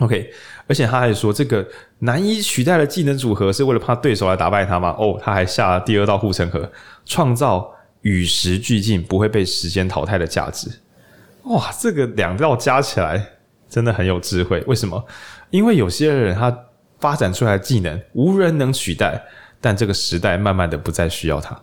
[0.00, 0.30] OK，
[0.66, 1.66] 而且他还说这个
[1.98, 4.94] 难以取代的技能组合是为了怕对手来打败他吗？
[4.98, 6.70] 哦，他还下了第二道护城河，
[7.04, 7.68] 创造
[8.02, 10.70] 与时俱进、不会被时间淘汰的价值。
[11.44, 13.26] 哇，这个两道加起来
[13.68, 14.62] 真的很有智慧。
[14.66, 15.02] 为什么？
[15.50, 16.56] 因为有些人他
[17.00, 19.20] 发展出来的技能无人能取代，
[19.60, 21.58] 但这个时代慢慢的不再需要它。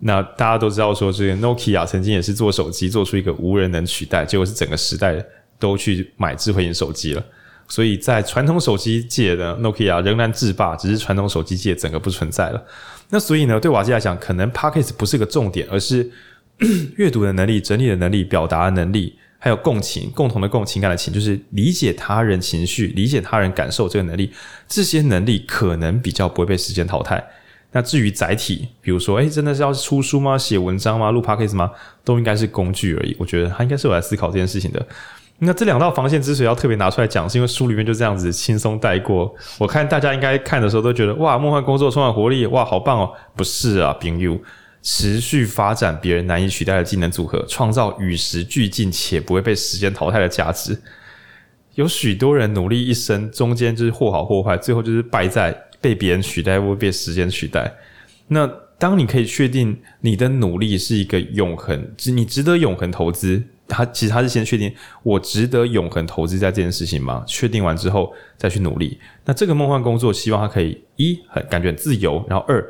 [0.00, 5.24] 那大家都知道说，这个 Nokia 曾经也是做手机做出一个无人能取代，结果是整个时代
[5.58, 7.24] 都去买智慧型手机了。
[7.66, 12.62] 所以在传统手机界的 Nokia 仍然制霸，只是传统手机界整个不存在了。
[13.08, 16.10] 那所以呢，对瓦基来讲，可能 Podcast 不是个重点，而是
[16.96, 24.32] 阅读的能力、整理的能力、表达的能力，还有共情、共同的共情感的情，就是理解他人情绪、理解他人感受这个能力。
[24.66, 27.22] 这些能力可能比较不会被时间淘汰。
[27.72, 30.38] 那至于载体，比如说，诶，真的是要出书吗？
[30.38, 31.10] 写文章吗？
[31.10, 31.70] 录 Podcast 吗？
[32.02, 33.14] 都应该是工具而已。
[33.18, 34.86] 我觉得他应该是有来思考这件事情的。
[35.40, 39.34] 那这两道防线之所以要特别拿出来讲，是因为书里面就这样子轻松带过。
[39.58, 43.12] 我看大家应该看的时候都觉得哇，梦幻工作充满活力，哇，好棒哦！
[43.36, 44.40] 不是啊，朋友，
[44.84, 50.78] 持续发展别人难以取代的技能组合，创造与时俱进且不会被时间淘汰的价值。
[51.74, 57.74] 有许多人努力一生，中间就是或好或坏，最后就是败在被别人取代或被时间取代。
[58.28, 58.46] 那
[58.78, 63.42] 当你可以确定你的努力是一个永恒，你值得永恒投资。
[63.66, 64.70] 他其实他是先确定
[65.02, 67.24] 我值得永恒投资在这件事情吗？
[67.26, 69.00] 确定完之后再去努力。
[69.24, 72.62] 那这个梦幻工作，希望他可以一很感觉很自由，然后二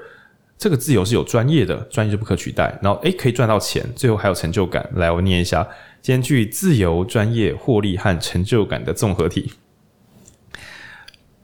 [0.56, 2.78] 这个自由是有专业的，专业就不可取代。
[2.82, 4.88] 然后诶可以赚到钱，最后还有成就感。
[4.94, 5.66] 来，我念一下：
[6.00, 9.52] 兼具自由、专业、获利和成就感的综合体。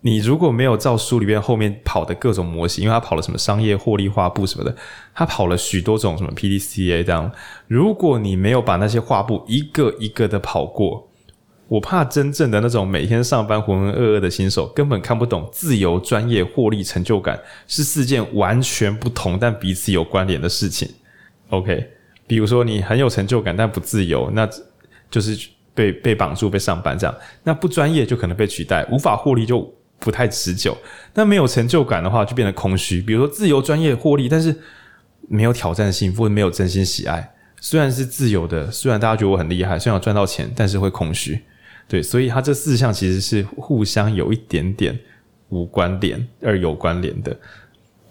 [0.03, 4.75] 你如果没有照书里面后面跑的各种模型，因为他跑了什么商业获利画布什么的，
[5.15, 7.31] 他跑了许多种什么 PDCA 这样。
[7.67, 11.10] 如果你没有把那些画布一个一个的跑过，
[11.71, 20.91] 我怕真正的那种每天上班浑浑噩噩的新手根本看不懂自由、专业、获利、成就感是四件完全不同但彼此有关联的事情。
[21.51, 21.89] OK，
[22.27, 24.49] 比如说你很有成就感但不自由，那
[25.09, 27.17] 就是被被绑住被上班这样。
[27.45, 29.73] 那不专业就可能被取代，无法获利就。
[30.03, 30.75] 不太持久，
[31.13, 33.03] 那没有成就感的话，就变得空虚。
[33.03, 34.57] 比如说自由、专业、获利，但是
[35.29, 37.35] 没有挑战性，或者没有真心喜爱。
[37.61, 41.39] 虽然是自由的，虽然大家觉得我很厉害，虽然我赚到钱，但是会空虚。
[41.91, 44.97] 对，所以它这四项其实是互相有一点点
[45.49, 47.37] 无关联而有关联的。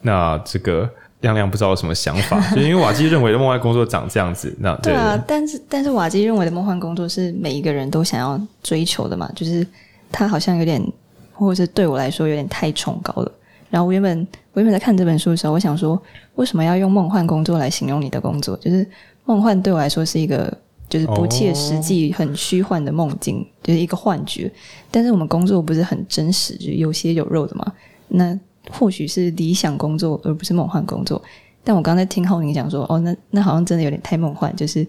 [0.02, 0.88] 那这个
[1.22, 4.54] 亮亮不知道有什么想法， 就因为瓦基认为的梦幻工作长这样子。
[4.60, 9.66] 那对，对啊，但是但是瓦基认为的梦幻工作是每一个人都想要追求的嘛，就是
[10.12, 10.84] 他好像有点。
[11.32, 13.32] 或者是对我来说有点太崇高了。
[13.70, 15.98] 然后我原本我原本在看这本书的时候，我想说，
[16.36, 18.58] 为什么要用梦幻工作来形容你的工作？
[18.58, 18.86] 就是
[19.24, 20.54] 梦幻对我来说是一个
[20.90, 24.52] 就是不切实际、很虚幻的梦境，就是一个幻觉。
[24.92, 27.72] 但是我们工作不是很真实，就是有血有肉的嘛？
[28.08, 28.38] 那
[28.72, 31.22] 或许是理想工作，而不是梦幻工作。
[31.64, 34.86] 但我刚才听浩宁讲说，哦，那那好像真的有点太梦幻，就是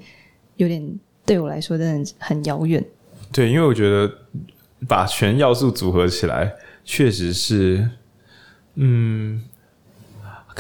[0.56, 0.82] 有点
[1.24, 2.84] 对我来说真的很遥远。
[3.30, 4.10] 对，因为我觉得。
[4.88, 6.54] 把全要素组合起来，
[6.86, 7.86] 确实是，
[8.76, 9.44] 嗯，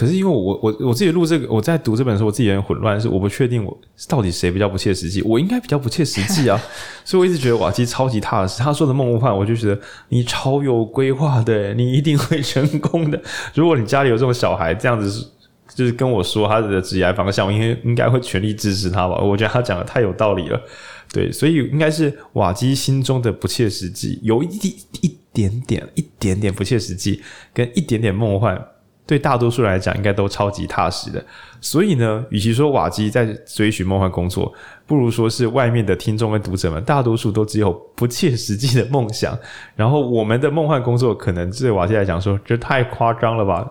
[0.00, 6.58] 可是因为我我我自己录这个，我在读这本书，我自己有点混乱，是我不确定我到底谁比较不切实际，我应该比较不切实际啊，
[7.04, 8.62] 所以我一直觉得瓦基超级踏实。
[8.62, 13.20] 他说的梦幻，我就觉得你超有规划的，你一定会成功的。
[13.54, 15.30] 如果你家里有这种小孩，这样子
[15.74, 19.20] 就是跟我说他的职业方向，我应该应该会全力支持他吧。
[19.20, 20.58] 我觉得他讲的太有道理了。
[21.12, 27.20] 对，所以应该是瓦基心中的不切实际，有一点一点点、一点点不切实际，
[27.52, 28.56] 跟一点点梦幻，
[29.10, 31.20] 对大多数来讲，应该都超级踏实的。
[31.60, 34.54] 所以呢，与其说瓦基在追寻梦幻工作，
[34.86, 39.36] 不如说是外面的听众跟读者们，大多数都只有不切实际的梦想。
[39.74, 43.68] 然后我们的梦幻工作，可能对瓦基来讲说，这太夸张了吧？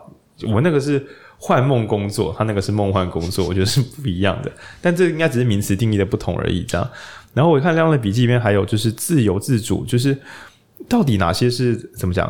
[0.53, 1.01] 我那个是
[1.37, 4.51] 幻梦工作，他那个是梦幻工作，我觉得是不一样的。
[4.81, 6.85] 但这应该只是名词定义的不同而已，这样。
[7.33, 10.17] 然后我看亮亮的笔记里面还有就是自由自主，就是
[10.89, 12.29] 到底哪些是怎么讲？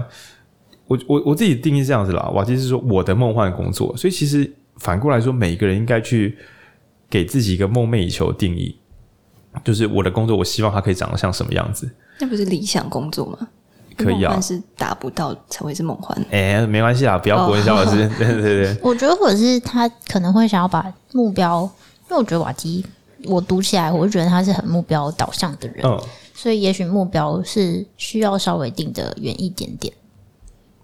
[0.90, 6.38] 我我我自己定义是这样子啦，瓦基是说我的梦幻工作，所以其实反过来说，每一个人应该去
[7.10, 8.76] 给自己一个梦寐以求的定义，
[9.64, 11.90] 就是我的工作，我希望它可以长得像什么样子？
[12.20, 13.48] 那不是理想工作吗？
[13.96, 16.18] 可以啊，梦幻是达不到才会是梦幻。
[16.32, 18.02] 哎、欸，没关系啊，不要国文小老师。
[18.04, 18.18] Oh.
[18.18, 21.70] 对对对， 我觉得或者是他可能会想要把目标，
[22.10, 22.86] 因为我觉得瓦基，
[23.26, 26.02] 我读起来我就觉得他是很目标导向的人，嗯，
[26.34, 29.94] 所以也许目标是需要稍微定的远一点点。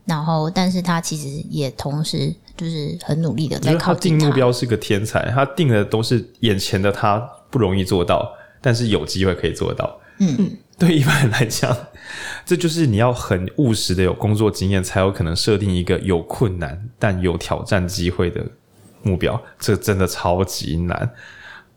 [0.05, 4.19] 然后，但是他其实也同时就是很努力的在靠近他。
[4.19, 7.17] 他定目标是个天才，他定的都是眼前的他
[7.49, 9.99] 不容易做到，但是有机会可以做到。
[10.19, 11.75] 嗯嗯，对一般人来讲，
[12.45, 18.45] 这就是你要很务实的有工作经验，才有可能设定一个有困难但有挑战机会的
[19.01, 19.41] 目标。
[19.59, 21.11] 这真的超级难。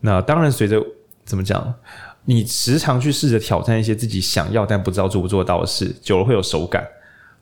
[0.01, 0.81] 那当然，随着
[1.25, 1.75] 怎么讲，
[2.27, 6.87] 你时常去试着挑战一些自己想要但不知道做不做到的事，久了会有手感。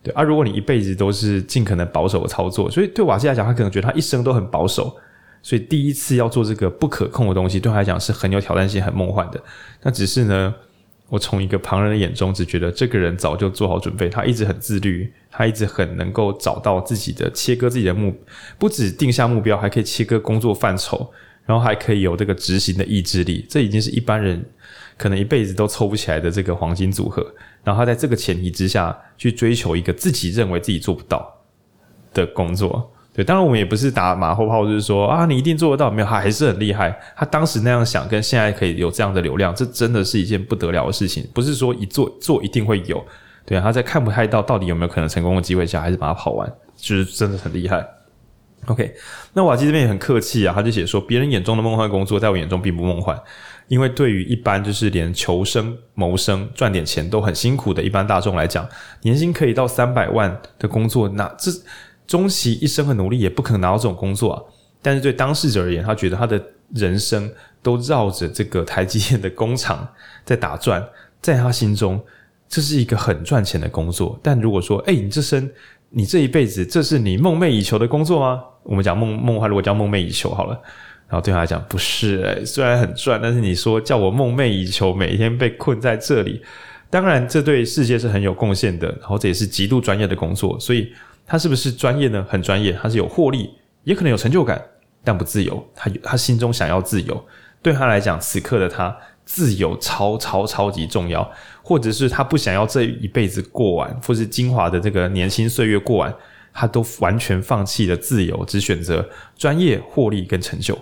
[0.07, 4.97] 对啊，如果你一辈子都是尽可能保守的操作，所以对瓦西来讲，他可能觉得他一生都很保守，
[5.42, 9.42] 所以第一次要做这个不可控的东西，对他来讲是很有挑战性、很梦幻的。
[9.83, 10.55] 那只是呢，
[11.09, 18.16] 我从一个旁人的眼中，只觉得这个人早就做好准备，他一直很自律，他一直很能够找到自己的切割自己的目，
[18.59, 21.11] 不止定下目标，还可以切割工作范畴，
[21.45, 24.45] 然后还可以有这个执行的意志力，这已经是一般人
[24.97, 27.27] 可能一辈子都凑不起来的这个黄金组合。
[27.66, 31.29] 然后他在这个前提之下去追求一个自己认为自己做不到
[32.14, 36.96] 的工作，对，当然我们也不是打马后炮，就是说啊，你一定做得到，没有，他还是很厉害。
[37.16, 41.26] 他当时那样想，跟现在可以有这样的流量，这真的是一件不得了的事情。
[41.35, 43.05] 不是说一做做一定会有，
[43.44, 47.85] 对，他在看不太到到底有没有可能成功的机会下，还是把它跑完，就是真的很厉害。
[48.66, 48.94] OK，
[49.33, 53.18] 那瓦基这边也很客气啊，他就写说，别人眼中的梦幻工作，在我眼中并不梦幻。
[53.68, 58.68] 因为对于一般就是连求生、谋生、赚点钱都很辛苦的一般大众来讲，
[59.02, 61.50] 年薪可以到三百万的工作，那这
[62.07, 64.42] 终其一生的努力也不可能拿到这种工作啊。
[64.81, 66.40] 但是对当事者而言，他觉得他的
[66.74, 67.29] 人生
[67.61, 69.88] 都绕着这个台积电的工厂
[70.24, 70.85] 在打转，
[71.20, 72.00] 在他心中
[72.48, 74.16] 这是一个很赚钱的工作。
[74.22, 75.50] 但如果说，哎，你这生
[75.90, 78.44] 你这一辈子，这是你梦寐以求的工作吗？
[78.62, 80.61] 我们讲梦梦话，如果叫梦寐以求好了。
[81.09, 86.42] 然后对他来讲不是、虽然很赚，但是你说叫我梦寐以求，每天被困在这里，
[86.90, 90.92] 当然这对世界是很有贡献的，然后这也是极度专业的工作，所以
[91.25, 92.27] 他是不是专业呢？
[92.29, 93.51] 很专业，他是有获利，
[93.85, 94.61] 也可能有成就感，
[95.05, 95.64] 但不自由。
[95.77, 97.25] 他他心中想要自由，
[97.62, 101.29] 对他来讲，此刻的他自由超超超级重要，
[101.62, 106.14] 或者是他不想要这一辈子过完，或是精华的这个年轻岁月过完，
[106.53, 110.77] 他都完全放弃了自由，只选择专业、获利跟成就。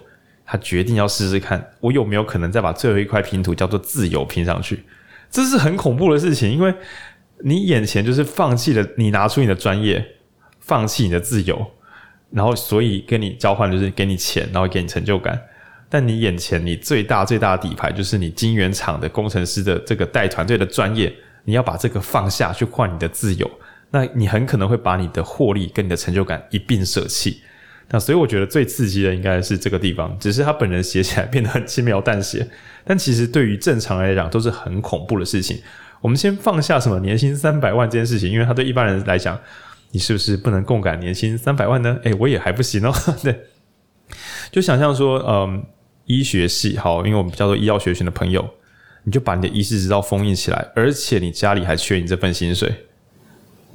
[0.45, 4.85] 他决定要试试看，我有没有可能再把最后一块拼图叫做自由拼上去？
[5.31, 6.73] 这是很恐怖的事情，因为
[7.41, 10.05] 你眼前就是放弃了，你拿出你的专业，
[10.61, 11.67] 放弃你的自由，
[12.31, 15.41] 然后所以跟你交换就是给你钱，然后给你成就感。
[15.89, 21.13] 但你眼前你最大最大的底牌就是你晶圆厂的工程师的这个带团队的专业，
[21.45, 23.51] 你要把这个放下去换你的自由，
[23.91, 27.41] 那你很可能会把你的获利跟你的成就感一并舍弃。
[27.91, 32.49] 那所以我觉得最刺激的应该是这个地方，只是他本人写起来变得很轻描淡写，
[32.85, 35.61] 但其实对于正常来讲都是很恐怖的事情。
[36.01, 39.39] 我们先放下什么年薪三百万这件事情，因为他对一般人来讲，
[39.93, 41.99] 你是不是不能共感年薪三百万呢？
[42.05, 42.93] 诶，我也还不行哦。
[43.23, 43.39] 对，
[44.51, 45.65] 就想象说，嗯，
[46.07, 48.49] 医学系好，因为我们叫做医药学群的朋友，
[49.05, 52.87] 你就把你的医师执照封印起来，而且你家里还缺你这份薪水，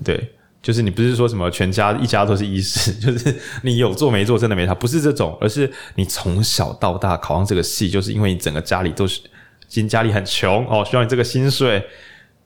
[0.04, 0.34] 对。
[0.62, 9.22] 就是你不是说什么全家一家都是医师， 就是你有做没做真的没差，不是这种，而是你从小到大考上这个系，就是因为你整个家里都是，
[9.68, 11.82] 今家里很穷哦，需要你这个薪水，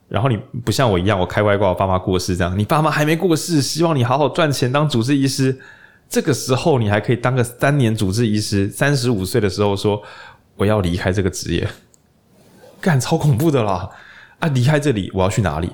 [0.10, 5.60] 然后你不像我一样，我开外挂，我爸妈过世这样，你爸妈还没过世，希望你好好赚钱当主治医师，
[6.08, 10.00] 这个时候你还可以当个三年主治医师，三十五岁的时候说
[10.56, 11.68] 我要离开这个职业，
[12.80, 13.90] 干超恐怖的啦，
[14.38, 15.70] 啊离开这里我要去哪里？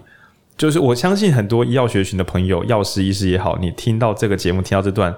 [0.60, 5.16] 就是我相信很多医药学群的朋友，药师、医师也好，你听到这个节目，听到这段，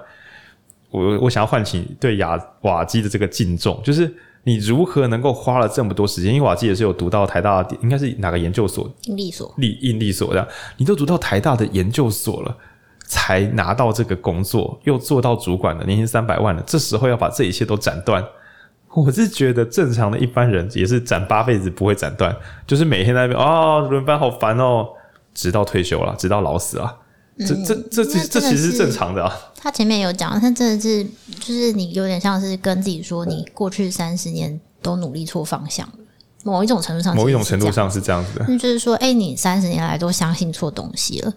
[0.90, 6.32] 我我想要唤起对雅瓦基的这个敬重，就是你如何能够花了这么多时间？
[6.32, 8.88] 因为瓦基也是有读到台大，应该是哪个研究所？
[9.06, 12.56] 应力所，力应力所这样，你都读到台大的研究所了，
[13.00, 18.24] 才拿到这个工作，又做到主管了，年薪三百万了，这时候要把这一切都斩断，
[18.94, 22.32] 我是觉得正常的一般人也是斩八辈子不会斩断，
[22.64, 24.86] 就是每天在那边啊，轮班好烦哦。
[25.34, 26.98] 直到退休了，直到老死了，
[27.38, 29.32] 嗯、这这这这这其实是正常的啊。
[29.56, 31.04] 他前面有讲，他真的是
[31.38, 35.94] 就是你有点像是跟自己说，你过去三十年都努力错方向了。
[36.44, 38.44] 某一种程度上，某一种程度上是这样子的。
[38.48, 41.32] 那就是说，哎、欸，你三十年来都相信错东西了。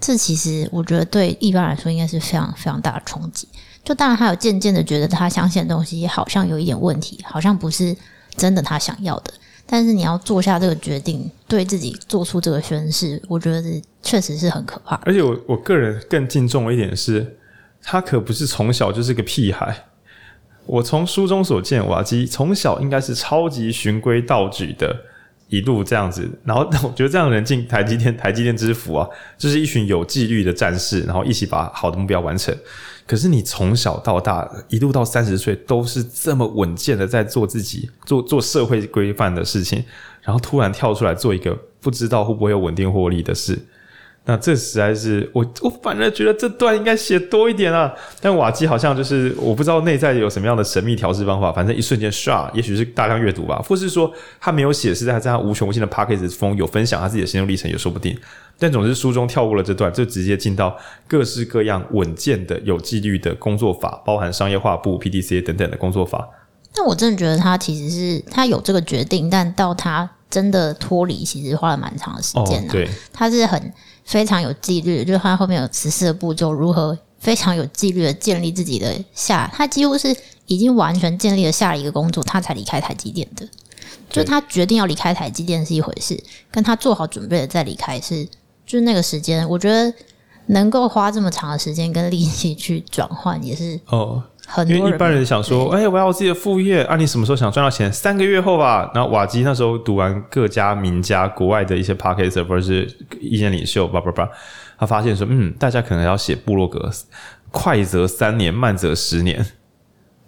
[0.00, 3.46] 这其实我觉得对一般来说应该是非常非常大的冲击。
[3.84, 7.96] 就当然他有渐渐的觉得他相信的东西好像有一点问题，好像不是
[8.36, 9.32] 真的他想要的。
[9.72, 13.62] 但是你要做下这个决定，对自己做出这个宣誓，我觉得
[14.02, 14.96] 确实是很可怕。
[15.04, 17.36] 而且我我个人更敬重一点是，
[17.80, 19.84] 他可不是从小就是个屁孩。
[20.66, 25.04] 我从书中所见，瓦基从小应该是超级循规蹈矩的，
[25.48, 26.28] 一路这样子。
[26.44, 29.08] 然后 我觉得这样的人进台积电，台积电之福啊，
[29.38, 32.52] 就是一群有纪律的战士，然后一起把好的目标完成。
[33.10, 39.84] 可是你从小到大，一路到三十岁，都是这么稳健的在做自己，做做社会规范的事情，
[40.22, 43.58] 然后突然跳出来做一个不知道会不会有稳定获利的事。
[44.30, 47.92] 那这实在是我，我反而觉得这段应该写多一点啊。
[48.20, 58.16] 但瓦基好像就是我不知道内在有什么样的神秘调试方法，反正一瞬间唰，也许是大量阅读吧，或是说他没有写，是在这样无穷无尽的 Podcast 风有分享他自己的心路历程，也说不定。
[58.56, 60.78] 但总之书中跳过了这段，就直接进到
[61.08, 66.28] 各式各样稳健的、有纪律的工作法，包含商业化部、PDCA 等等的工作法。
[66.72, 72.68] 但我真的觉得他其实是他有这个决定，但到他真的脱离，其实花了蛮长的时间。
[72.68, 73.72] 对，他是很。
[74.10, 80.14] 非常有纪律，就是他后面有十四个步骤，如何非常有纪律的建立自己的下，他几乎是
[80.46, 83.48] 已经完全建立了下一个工作，他才离开台积电的。
[84.10, 88.24] 就他决定要离开台积电是一回事，跟他做好准备的再离开是，
[88.66, 89.94] 就是那个时间，我觉得
[90.46, 94.20] 能够花这么长的时间跟力气去转换，也是哦。
[94.66, 96.96] 因为一般人想说，哎、欸，我要我自己的副业啊！
[96.96, 97.92] 你什么时候想赚到钱？
[97.92, 98.90] 三个月后吧。
[98.94, 102.88] 然后瓦基那时候读完各家名家国外的一些 podcast 或者是
[103.20, 104.28] 意见领袖，叭叭叭，
[104.76, 106.90] 他发现说，嗯，大家可能要写部落格，
[107.50, 109.46] 快则三年，慢则十年。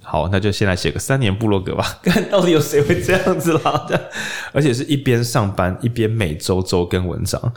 [0.03, 1.85] 好，那就先来写个三年部落格吧。
[2.05, 3.87] 看到底有谁会这样子啦？
[4.53, 7.53] 而且是一边上班一边每周周更文章。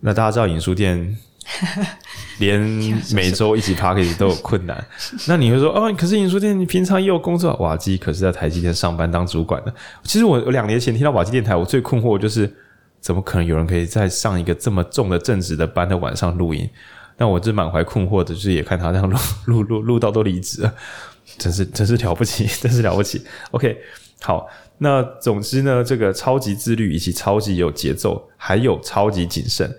[0.00, 1.16] 那大家知道影书店。
[2.38, 2.60] 连
[3.12, 4.84] 每周一起 Podcast 都有困难，
[5.26, 5.92] 那你会说哦？
[5.96, 9.74] 可是尹书店你平常也有工作，瓦基可是在台积电上班当主管的。
[10.04, 12.52] 其实我两年前听到瓦基电台，我最困惑的就是
[13.00, 16.68] 怎么可能有人可以在上一个这么重的正职的班的晚上录音？
[17.18, 20.74] 那我这满怀困惑的，就是也看他这样录录录录到都离职了，
[21.38, 23.22] 真是真是了不起， 真是了不起。
[23.50, 23.76] OK，
[24.22, 29.72] 好，那总之呢，这个超级自律以及超级有节奏，还有超级谨慎。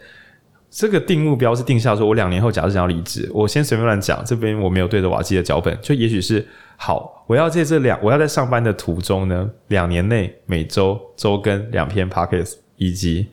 [0.75, 6.43] 这个定目标是定下说，我两年后假设想要离职，我先随便乱讲，这边我没有对着瓦基的脚本，就也许是
[6.77, 13.27] 好，我要在这两，我要在上班的途中呢，两年内每周周更两篇 Podcast，以及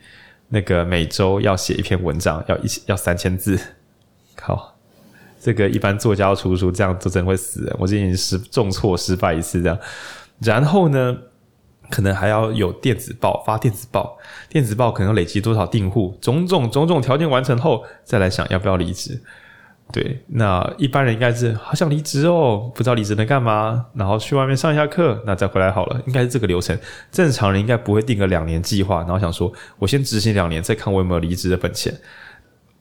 [0.48, 3.58] 那个每周要写一篇文章，要一要三千字，
[4.36, 4.76] 靠，
[5.40, 9.78] 这个一般作家要出书，这样就真会死人，我之前失重挫失败一次这样，
[10.42, 11.16] 然后呢？
[11.90, 14.16] 可能还要有电子报，发电子报，
[14.48, 19.20] 电子报可能累积多少订户，种种种种条件完成后，再来想要不要离职。
[19.92, 26.78] 对，那一般人应该是好想离职哦，不知道离职能干嘛，然后去外面上一下课，那再回来好了，应该是这个流程。
[27.10, 31.92] 正常人应该不会定个两年计划，然后想说我先执行两年，再看我有没有离职的本钱。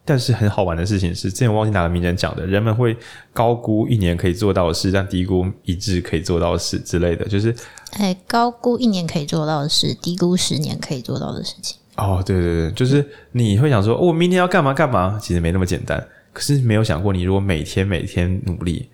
[0.10, 2.98] 但是很好玩的事情是，之前忘记哪个名人讲的，人们会
[3.32, 7.56] 高估一年可以做到的事，但低估一日可以做到的事之类的，就是，
[7.92, 11.78] 哎，高估一年可以做到的事，低估十年可以做到的事情。
[11.96, 16.04] 哦，对对对，就是你会想说，哦，我明天要干嘛干嘛，其实没那么简单。
[16.34, 18.90] 可是没有想过，你如果每天每天努力，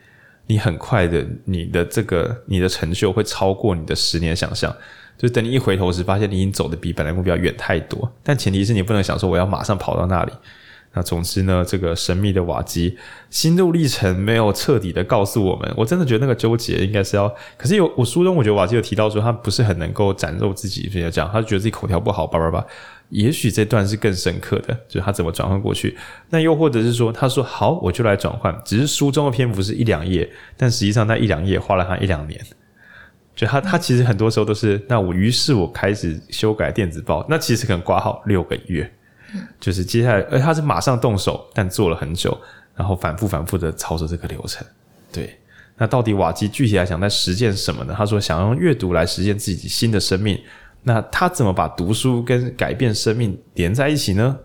[0.48, 4.76] 你很快的，你的这个你的成就会超过你的十年想象。
[5.18, 8.12] 就等你一回头时，发现你已经走得比本来目标远太多。
[8.22, 10.34] 但前提是你不能想说我要马上跑到那里。
[10.96, 12.98] 那总之呢，这个神秘的瓦基
[13.30, 15.72] 心路历程没有彻底的告诉我们。
[15.76, 17.28] 我真的觉得那个纠结应该是要，
[17.58, 22.66] 可是有我书中我觉得瓦基有提到说他不是很能够展露自己，所以要讲他觉得自己口条不好，叭叭叭。
[23.10, 25.96] 也许这段是更深刻的，就是他怎么转换过去。
[26.30, 28.58] 那又或者是说，他说好，我就来转换。
[28.66, 30.28] 只是书中的篇幅是一两页，
[30.58, 32.42] 但实际上那一两页花了他一两年。
[33.36, 38.90] 就他他其实很多时候都是，那我于是我开始修改电子报，那其实可能挂号六个月。
[39.60, 42.38] 就是接下来，而他是马上动手，但做了很久，
[42.76, 44.66] 然后反复反复的操作这个流程。
[45.12, 45.40] 对，
[45.78, 47.94] 那到底瓦基具体来讲在实践什么呢？
[47.98, 50.40] 他说想用阅读来实现自己新的生命。
[50.88, 54.38] 那他怎么把读书跟改变生命连在一起呢？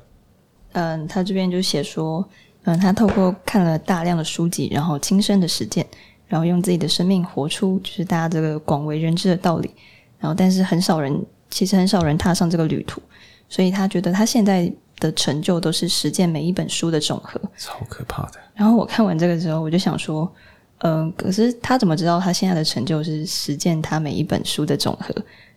[0.72, 2.26] 嗯，他这边就写说，
[2.62, 5.86] 嗯，他透过看了大量的书籍，然后亲身的实践，
[6.26, 9.70] 然后用自己的生命活出就是大家这个广为人知的道理。
[10.18, 11.14] 然后，但是很少人，
[11.50, 13.02] 其实很少人踏上这个旅途。
[13.50, 18.40] 所以他觉得他现在的成就都是实践每一本书的总和，超可怕的。
[18.54, 20.30] 然后我看完这个之后，我就想说，
[20.78, 25.14] 嗯、呃，可是他怎么知道他现在的成就是实践他每一本书的总和？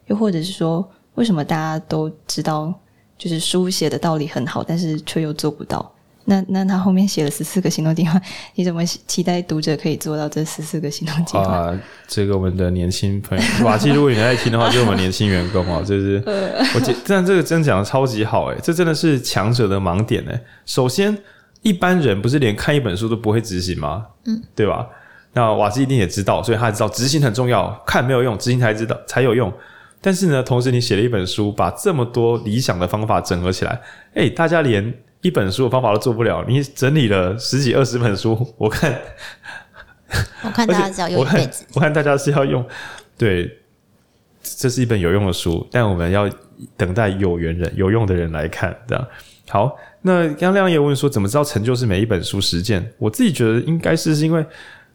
[0.08, 0.86] 又或者是说，
[1.16, 2.74] 为什么大家都知道
[3.18, 5.93] 就是书写的道理很好，但是却又做不到？
[6.26, 8.20] 那那他后面写了十四个行动计划，
[8.56, 11.44] 你怎么期待读者可以做到这十四个行动计划？
[11.44, 16.24] 啊，这个我们的年轻朋友， 瓦基，如果你在听的话，就是我们年轻员工哦，就是
[16.76, 20.40] 我觉，但这个真讲的超级好诶，这真的是强者的盲点诶。
[20.66, 21.18] 首先，
[21.62, 24.06] 一般人不是连看一本书都不会执行吗？
[24.26, 24.88] 嗯，对吧？
[25.34, 29.52] 那瓦基一定也知道，所以他知道执行很重要，看没有用，执行才知道才有用。
[30.00, 33.82] 但是呢，同时你写了一本书，把这么多理想的方法整合起来，
[34.14, 34.94] 诶，大家连。
[35.24, 38.94] 一本书的方法都做不了，你整理了十几二十本书，我看，
[40.44, 42.64] 我看大家是要用一辈子我，我看大家是要用，
[43.18, 43.50] 对，
[44.44, 46.30] 这是一本有用的书，但我们要
[46.76, 49.08] 等待有缘人、有用的人来看，这样。
[49.50, 52.86] 好，那刚刚亮也问说，怎么知道成就是每一本书实践？
[52.98, 54.46] 我自己觉得应该是是因为，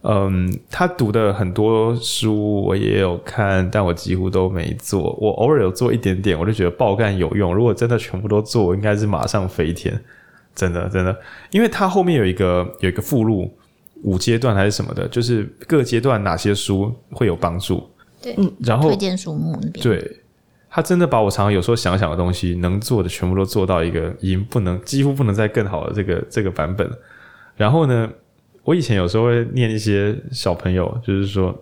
[0.03, 7.55] 嗯，他读的很多书我也有看，但我几乎都没做，我偶尔有做一点点，我就觉得爆干有用。
[7.55, 9.99] 如果真的全部都做，我应该是马上飞天。
[10.59, 11.17] 真的，真的，
[11.53, 13.57] 因为它后面有一个有一个附录，
[14.03, 17.89] 五阶段还是什么的，就是各阶段哪些书会有帮助。
[18.21, 20.21] 对，嗯，然后推荐书目那边，对，
[20.69, 26.91] 他真的把我常常有时候想想的东西能做的全部都做到一个已经不能几乎不能再更好的这个这个版本。
[27.57, 28.11] 然后呢，
[28.65, 31.57] 我以前有时候会念一些小朋友，就是说，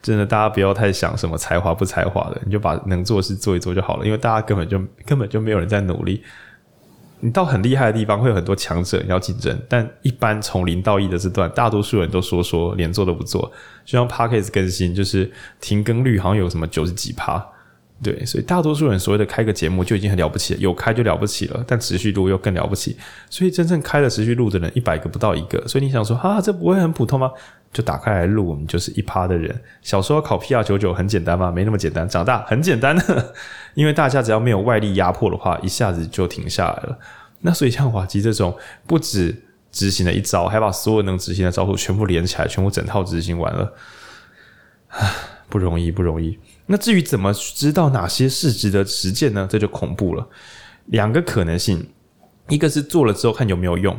[0.00, 6.22] 真的大家不要太想什么才华不才华的，你就把能做的事做一做就好了，因为大家根本就根本就没有人在努力。
[7.24, 13.42] 你到很厉害的地方会有很多强者要竞争，但一般从零到一的这段，大多数人都说说连做都不做。
[13.84, 17.44] 就像 Parkes 更新，就是停更率好像有什么九十几趴，
[18.02, 22.96] 对，所以大多数人所谓的开个节目就已经很了不起了，有开就了不起了，但持续录又更了不起。
[23.30, 27.30] 所以真正开了持续录的人一百个不到一个，所以你想说啊，这不会很普通吗？
[27.72, 29.56] 就打开来录，我们就是一趴的人。
[29.82, 31.50] 小时候考 PR 九九很简单吗？
[31.50, 32.06] 没那么简单。
[32.08, 33.32] 长大很简单的，
[33.74, 36.98] 因为大家只要没有外力压迫的话，一下子就停下来了。
[37.40, 38.54] 那所以像瓦基这种，
[38.86, 43.72] 不止执行了一招，还把所有能执行的招数全部连起来，全部整套执行完了，
[45.48, 46.38] 不容易，不容易。
[46.66, 49.46] 那至于怎么知道哪些是值得实践呢？
[49.50, 50.26] 这就恐怖了。
[50.86, 51.86] 两个可能性，
[52.48, 53.96] 一个是做了之后看有没有用。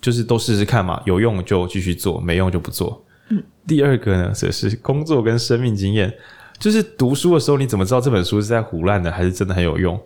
[0.00, 3.04] 就是都试试看嘛，有用就继续做，没用就不做。
[3.30, 6.16] 嗯，第二个呢，则是工作跟生命经验。
[6.56, 10.00] 就是读书的时候，你怎么知道这本书是在胡乱的，还是真的很有用？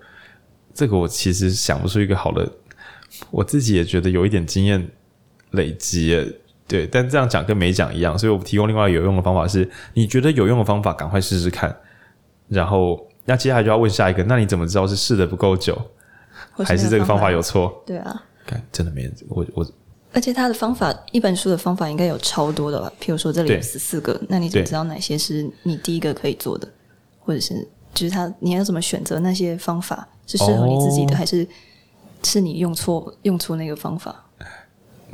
[0.73, 2.51] 这个我其实想不出一个好的。
[3.31, 4.89] 我自己也觉得有一点经验
[5.51, 6.17] 累积，
[6.73, 8.19] 对，但这样讲跟没讲一样。
[8.19, 11.75] 所以我提供另外有用的方法是：你觉得有用的方法，赶快试试看。
[12.49, 15.81] 然后，那接下来就要问下一个：那你怎么知道是试的不够久，
[16.65, 17.83] 还是这个方法有错？
[17.87, 19.67] 对啊，看真的没人，我我。
[20.15, 22.93] 而且他的方法，一本书的方法应该有超多的吧？
[23.01, 26.69] 譬如说这里有十四个，那你怎么知道哪些是你第一个可以做的，
[27.21, 31.49] 或者是就是他你要怎么选择那些方法是适合你自己的，哦、还是
[32.23, 34.22] 是你用错用错那个方法？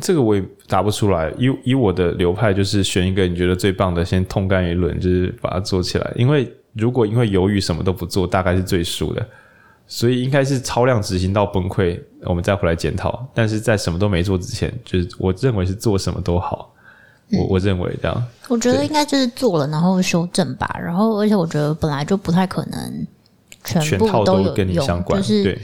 [0.00, 1.32] 这个我也答不出来。
[1.38, 6.12] 以以我的流派，就是选一个你觉得最棒的，先痛干一轮，就是把它做起来。
[6.16, 9.26] 因为如果因为犹豫什么都不做，大概是最输的。
[9.90, 13.26] 所以应该是超量执行到崩溃，我们再回来检讨。
[13.32, 16.74] 但是在什么都没做之前，就是我认为是做什么都好。
[17.30, 18.24] 嗯、我我认为这样。
[18.48, 20.78] 我觉得应该就是做了，然后修正吧。
[20.78, 23.06] 然后，而且我觉得本来就不太可能
[23.64, 25.22] 全部都有用，全套都跟你相关。
[25.22, 25.58] 就是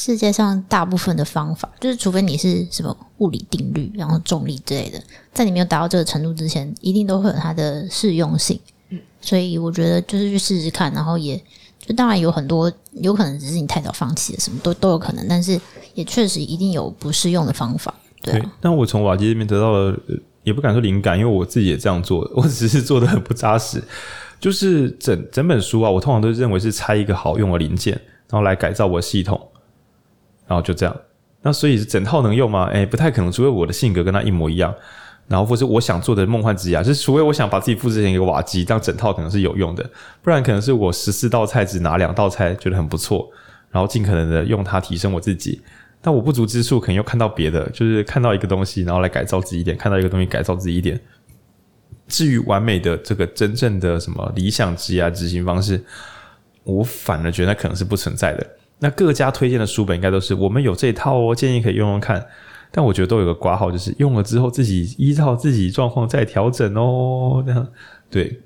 [0.00, 4.98] 世界上大部分的方法，就是除非你是什么物理定律，然后重力之类的，
[5.34, 8.58] 在你没有达到这个程度之前，一定都会有它的适用性。
[8.88, 11.38] 嗯，所以我觉得就是去试试看，然后也。
[11.78, 15.60] 就当然有很多有可能只是你太早放弃了，什么都都有可能，但是
[15.94, 17.92] 也确实一定有不适用的方法。
[18.22, 19.98] 对，啊、对，但我从瓦基这边得到了，
[20.44, 23.82] 也不敢说灵感，因为我自己也这样做， 我只是做的很不扎实。
[24.38, 27.94] 就是整整本书啊，我通常都认为是拆一个好用的零件，
[28.28, 29.40] 然后来改造我的系统，
[30.50, 30.96] 然后就这样。
[31.42, 32.68] 那所以整套能用吗？
[32.72, 34.74] 哎，不太可能，除非我的性格跟他一模一样。
[35.28, 39.90] 然后或是我想做的梦幻职涯，就是除非我想把自己复制成一个瓦基，这样整套可能是有用的，
[40.22, 43.30] 不然可能是我十四道菜只拿两道菜觉得很不错，
[43.70, 45.62] 然后尽可能的用它提升我自己。
[46.02, 51.00] 但我不足之处，可能又看到别的，就是看到一个东西，然后来改造自己一点，看到一个东西改造自己一点。
[52.08, 55.80] 至于完美的这个真正的什么理想职涯执行方式，
[56.64, 58.44] 我反而觉得那可能是不存在的。
[58.80, 62.26] 那各家推荐的书本应该都是我们有这一套哦，建议可以用用看。
[62.72, 67.42] 但我觉得都有个挂号，就是用了之后自己依照自己状况再调整哦。
[67.44, 67.66] 这样
[68.08, 68.40] 对。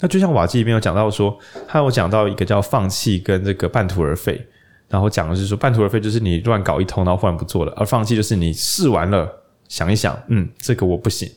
[0.00, 1.36] 那就像瓦基里面有讲到说，
[1.66, 4.44] 他有讲到一个叫放弃跟这个半途而废，
[4.88, 9.28] 然后讲的是说半途而废就是你乱搞一通，然后忽然不做了；而放弃就是你试完了，
[9.68, 11.28] 想一想，嗯，这个我不行，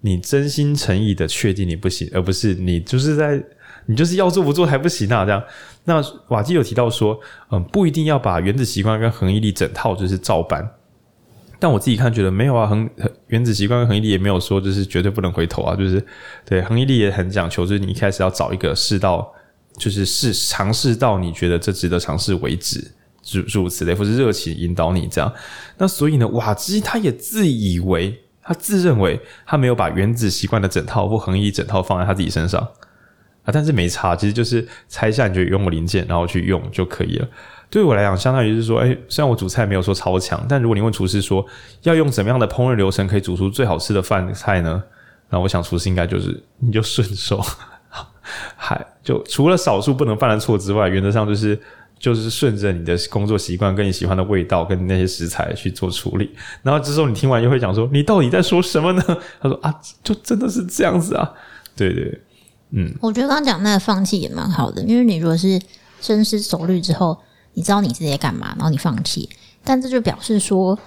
[0.00, 3.42] 你真心诚意的确定你不行，而不是你就是在
[3.86, 5.24] 你就是要做不做还不行啊。
[5.24, 5.42] 这样。
[5.84, 7.18] 那瓦基有提到说，
[7.50, 10.68] 嗯，不一定要把原子习惯跟恒毅力整套就是照搬。
[11.58, 12.88] 但我自己看觉得没有啊，恒
[13.26, 16.02] 原子习惯跟恒毅力也没有说就是绝对不能回头啊，就是
[16.44, 19.30] 对恒毅力也很讲求，就是你一开始要找一个试到，
[19.76, 25.30] 就是试尝试到你觉得这值得尝试为止，诸诸如此类，或是热情引导你这样。
[25.76, 32.66] 那所以呢，瓦基他也自以为他自认为他没有把原子习惯的整套或恒毅整套放在他自己身上
[33.52, 37.28] 但是没差，其实就是拆下你就用个零件，然后去用就可以了。
[37.68, 41.44] 对我来讲，相当于是说，哎，虽然我煮菜没有说超强，但如果你问厨师说
[41.82, 44.82] 要用怎么样的烹饪流程可以煮出最好吃的饭菜呢？
[45.28, 47.40] 那我想厨师应该就是你就顺手，
[48.56, 51.56] 还就除了少数不能犯的错之外，原则上就是
[52.00, 56.28] 就是顺着你的工作习惯跟你喜欢的味道跟那些食材去做处理。
[56.64, 59.02] 然后这时候你听完又会讲说，你到底在说什么呢？
[59.40, 59.72] 他说啊，
[60.02, 61.32] 就真的是这样子啊，
[61.76, 62.20] 对对，
[62.72, 65.60] 嗯，我觉得刚刚讲那个放弃也蛮好的，因为你如果是
[66.00, 67.18] 深思熟虑之后。
[67.54, 69.28] 你知道你自己在干嘛，然后你放弃，
[69.64, 70.78] 但这就表示说，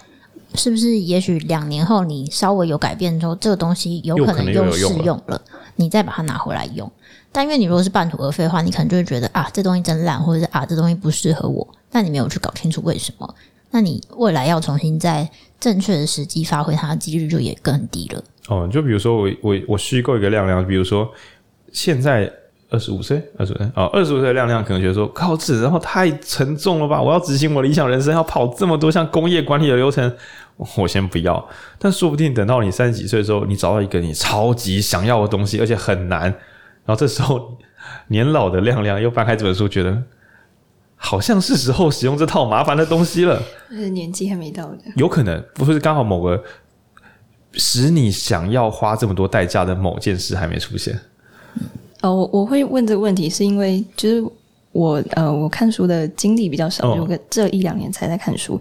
[0.55, 5.39] 是不是也许两年后你稍微有改变之后，这个东西有可能又适用了，
[5.75, 6.89] 你再把它拿回来用。
[7.33, 11.67] 但因为你如果是半途而废的话，你可能就会觉得啊，这东西真烂，或者是啊，这东西不适合我。
[11.91, 13.35] 那你没有去搞清楚为什么，
[13.71, 15.29] 那你未来要重新在
[15.59, 18.23] 正确的时机发挥它的几率就也更低了。
[18.47, 21.11] 哦，就比如说我我我虚构一个量量，比如说
[21.73, 22.31] 现在。
[22.69, 26.99] 二十五岁，二十五岁哦，二十五岁的亮亮可能觉得说，靠，这然后太沉重了吧？
[26.99, 30.11] 我要执行我的理想人生，要跑这么多像工业管理的流程，
[30.75, 31.47] 我先不要。
[31.77, 37.55] 但说不定等到你三十几岁的时候，你找到一个你超级想要的东西，而且很难，然后这时候
[38.07, 40.01] 年老的亮亮又翻开这本书，觉得
[40.95, 43.39] 好像是时候使用这套麻烦的东西了。
[43.69, 46.43] 是年纪还没到的，有可能不是刚好某个
[47.51, 50.99] 使你想要花这么多代价的某件事还没出现。
[52.01, 54.23] 哦，我我会问这个问题，是因为就是
[54.71, 58.59] 我呃，我看书的经历比较少，就这一两年才在看书。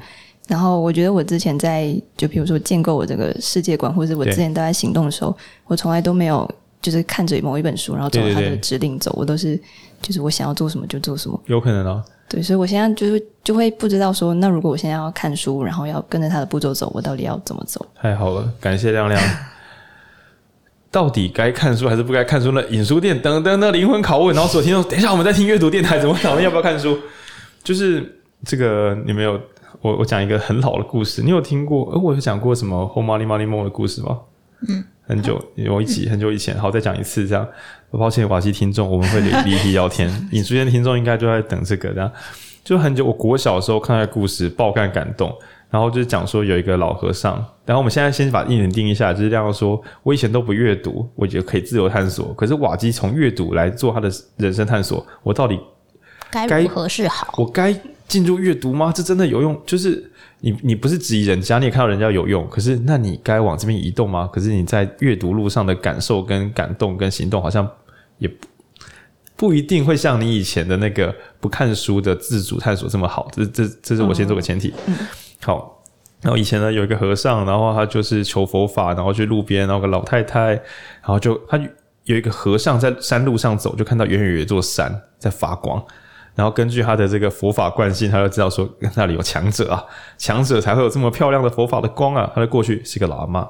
[0.48, 5.34] 然后我觉得我之前在就比如说建构我这个世界观，或者我之前都在行动的时候，
[5.66, 6.48] 我从来都没有
[6.80, 9.10] 就是看着某一本书，然后照他的指令走。
[9.12, 9.60] 对对对，我都是
[10.02, 11.40] 就是我想要做什么就做什么。
[11.46, 12.02] 有可能哦。
[12.28, 17.84] 对，所以我现在就是就会不知道说，那如果我现在要看书，然后要跟着他的步骤走，我到底要怎么走？
[17.94, 19.20] 太好了，感谢亮亮。
[20.92, 22.62] 到底该看书还是不该看书呢？
[22.68, 26.98] 引书店等等的灵魂拷问，然后所听众，等一下我们在听阅读电台，怎么讨论要不要看书？
[27.64, 29.40] 就是这个，你没有
[29.80, 31.90] 我我讲一个很老的故事，你有听过？
[31.92, 34.18] 呃，我有讲过什么 Hold Money Money Mo 的故事吗？
[34.68, 37.48] 嗯，很久有一集很久以前，好，再讲一次这样。
[37.90, 40.28] 抱歉，瓦西听众，我们会离离题聊天。
[40.32, 42.12] 引书店听众应该就在等这个，这样
[42.62, 43.04] 就很久。
[43.04, 45.34] 我国小的时候看那个故事，爆肝感动。
[45.72, 52.34] 然后就是讲说有一个老和尚，然后我们现在先把一点定一下，就是这样说：我以前都不阅读，我觉得可以自由探索。
[52.34, 55.58] 可是瓦基从阅读来做他的人生探索，我到底
[56.30, 57.32] 该如何是好？
[57.38, 57.74] 我该
[58.06, 58.92] 进入阅读吗？
[58.94, 59.58] 这真的有用？
[59.64, 64.28] 就是你你不是质疑人家，你也看到人家有用，可是那你该往这边移动吗？
[64.30, 67.66] 可是你在阅读路上的感受跟感动跟行动，好像
[68.18, 68.46] 也不
[69.36, 73.30] 不一定会像你以前的那个不看书的自主探索这么好。
[73.32, 74.68] 这这这是我先做个前提。
[74.86, 75.06] 嗯嗯
[75.44, 75.82] 好，
[76.20, 81.58] 然后以前呢有一个和尚，然后他就是求佛法，然后去路边，然后个老太太，然后就他
[82.04, 85.84] 有一个和尚在山路上走，就看到远远有一座山在发光，
[86.34, 89.84] 然后根据他的这个佛法惯性，他就知道说那里有强者啊，
[90.16, 93.48] 强者才会有这么漂亮的佛法的光啊，他就过去是一个老阿嬷，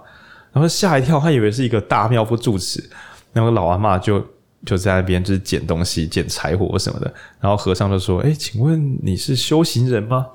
[0.52, 2.82] 然后吓一跳，他以为是一个大庙不住持，
[3.32, 4.24] 那个老阿嬷就
[4.64, 10.26] 就在那边就是捡东西、捡柴火什么的，然后和尚就说：“哎，请问你是修行人吗？”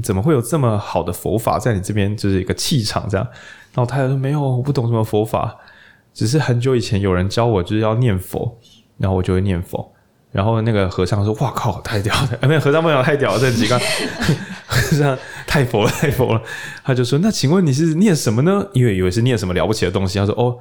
[0.00, 2.16] 怎么会有这么好的佛法在你这边？
[2.16, 3.26] 就是一个气场这样。
[3.74, 5.56] 然后他说：“没有，我不懂什么佛法，
[6.14, 8.58] 只是很久以前有人教我就是要念佛，
[8.98, 9.92] 然后我就会念佛。”
[10.32, 12.38] 然后那个和尚说：“哇靠，太屌了！
[12.40, 13.78] 哎， 没有和尚不讲太屌了，这很奇怪。
[14.66, 16.40] 和尚 太佛了，太佛了。”
[16.82, 18.66] 他就说：“那请问你是念什么呢？
[18.72, 20.56] 因为以为是念什么了不起的东西。”他说：“哦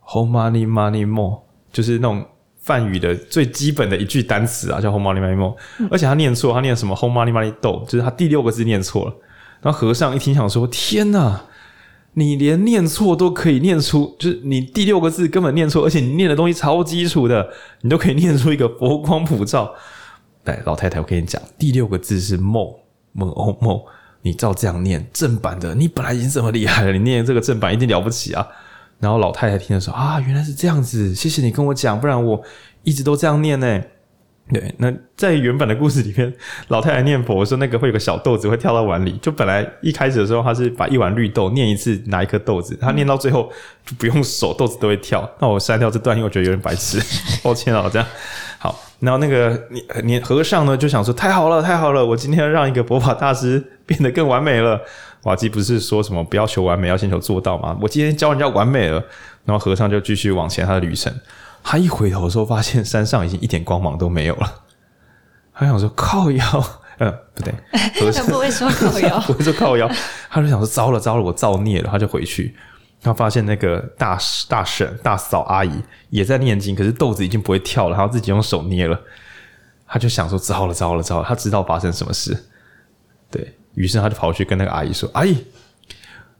[0.00, 2.26] ，Hold money money more，就是那种。”
[2.64, 5.54] 梵语的最基本的一句单词啊，叫 “home money Mani Mo，
[5.90, 9.14] 而且他念错，他念什么 “home money Mani Do，就是他第六个字念错了。
[9.60, 11.44] 然后和尚一听，想说：天哪，
[12.14, 17.50] 你连念错都可以念出，就是你第六个字根本念错，而且你念的东西超基础的，
[17.82, 19.74] 你都可以念出一个佛光普照。
[20.44, 22.66] 来，老太太，我跟你讲， 第六个字是梦
[23.12, 23.78] 梦哦梦
[24.22, 28.46] 你照这样念正版的，你本来已经这么厉害了，你念这个正版一定了不起啊。
[29.04, 32.42] 然后老太太听的时候啊，原来是这样子，谢谢你跟我讲，不然我
[32.84, 33.82] 一直都这样念呢。
[34.52, 36.32] 对，那在原本的故事里面，
[36.68, 43.50] 老太太念佛说那个会有个小豆子会跳到碗里，就本来一开始的时候，他是把一碗绿豆念一次拿一颗豆子，他念到最后
[43.86, 45.30] 就不用手，豆子都会跳。
[45.38, 46.98] 那我删掉这段，因为我觉得有点白痴，
[47.42, 48.08] 抱歉啊，这样
[48.58, 48.78] 好。
[49.00, 54.80] 然后那个你你和尚呢就想说太好了太好了，我今天让一个佛法大师变得更完美了。
[55.24, 57.76] 瓦基不是说什么不要求完美，要先求做到吗？
[57.80, 59.02] 我今天教人家完美了，
[59.44, 61.12] 然后和尚就继续往前他的旅程。
[61.62, 64.62] 他一回头的时候，发现山上已经一点光芒都没有了。
[65.54, 66.44] 他想说靠腰，
[66.98, 67.54] 嗯、呃，不对，
[68.00, 69.90] 和 尚不会说靠腰， 不会说靠腰。
[70.28, 71.88] 他就想说糟了糟了，我造孽了。
[71.90, 72.54] 他就回去，
[73.00, 74.18] 他发现那个大
[74.48, 75.72] 大婶、大嫂、阿姨
[76.10, 79.00] 也在念经，可是豆子已经不会跳了，他自己用手捏了。
[79.86, 82.36] 他就想说糟了糟了糟了，他知道发生什么事。
[83.30, 85.36] 对，于是他就跑去跟那个阿姨说：“阿姨，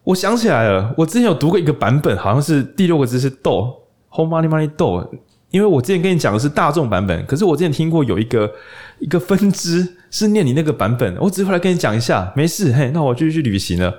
[0.03, 3.83] 我想起来了，我之前有读过一个版本，好像是第六个字是豆。”
[4.17, 5.13] Hold money money 豆
[5.51, 8.53] 因为我之前跟你讲的是大众版本，可是我之前听过有一个
[9.01, 13.93] 一个分支是念你那个版本，我只是回来跟你讲一下，没事，嘿，那我继续去旅行了。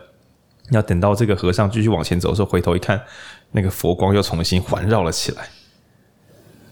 [0.72, 3.02] 要等到这个和尚继续往前走的时候，回头一看，
[3.52, 5.48] 那个佛光又重新环绕了起来。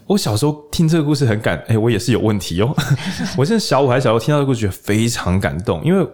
[0.08, 2.74] 我小时候听这个故事很感，哎，我也是有问题哦。
[3.38, 6.08] 我现在小五还小时候听到这个故事，觉得非常感动，因为。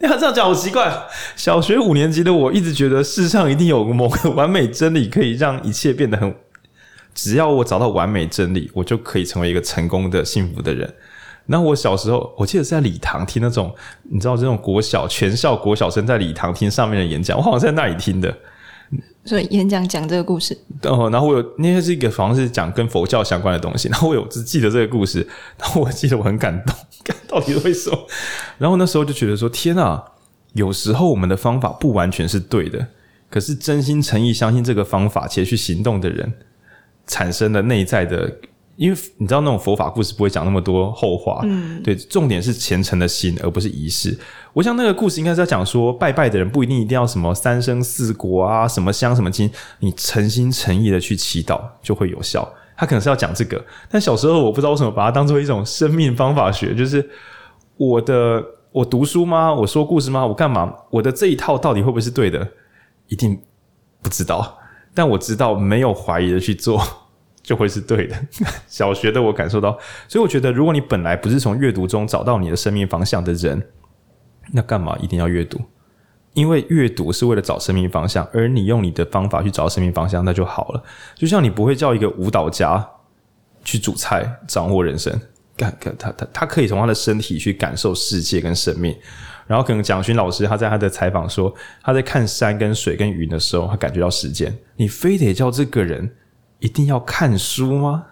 [0.00, 0.92] 你 要这样讲好奇怪。
[1.36, 6.34] 小学五年级的我一直觉得世上一定有某个完美真理，可以让一切变得很。
[7.14, 10.94] 只要我找到完美真理，我就可以成为一个成功的、幸福的人。
[11.46, 13.74] 然后我小时候，我记得是在礼堂听那种，
[14.10, 18.36] 你知道这种国小全校国小生在礼堂听上面的演讲，我好像在那里听的。
[19.24, 25.26] 所以演讲讲这个故事，哦，然后我有那些是一个好像是讲跟佛教相关的东西，然后我有只记得这个故事，
[25.58, 26.76] 然后我记得我很感动，
[27.28, 27.98] 到底是为什么？
[28.58, 30.02] 然后那时候就觉得说，天啊，
[30.54, 32.86] 有时候我们的方法不完全是对的，
[33.28, 36.32] 可是真心诚意相信这个方法且去行动的人，
[37.06, 38.38] 产生了内在的。
[38.76, 44.14] 因为你知道那种佛法故事不会讲那么多后话，嗯，对，重点是虔诚的心，而不是仪式。
[44.52, 52.46] 我想那个故事应该是在讲说，拜拜的人不一定一定要什么三生四果啊，什么香什么金，你诚心诚意的去祈祷就会有效。
[52.76, 57.08] 他可能是要讲这个，但小时候我不知道为什么把它当做一种生命方法学，就是
[57.76, 59.52] 我的我读书吗？
[59.52, 60.26] 我说故事吗？
[60.26, 60.72] 我干嘛？
[60.90, 62.46] 我的这一套到底会不会是对的？
[63.08, 63.40] 一定
[64.02, 64.58] 不知道，
[64.94, 66.82] 但我知道没有怀疑的去做。
[67.46, 68.16] 就会是对的。
[68.66, 69.70] 小学的我感受到，
[70.08, 73.64] 所以我觉得，如果你本来不是从阅读中找到你的生命方向的人，
[74.52, 75.60] 那干嘛一定要阅读？
[76.36, 80.82] 因为阅读是为了找生命方向，而你用你的方法去找生命方向，那就好了。
[81.14, 82.86] 就像你不会叫一个舞蹈家
[83.64, 85.18] 去煮菜，掌握人生，
[85.56, 88.94] 干干他他他可以从他的身体去感受世界跟生命。
[89.46, 94.56] 然后可能蒋勋老师他在他的采访说，他在看山跟水跟云的时候，他感觉到时间。
[94.76, 96.14] 你非得叫这个人。
[96.58, 98.02] 一定要看书吗？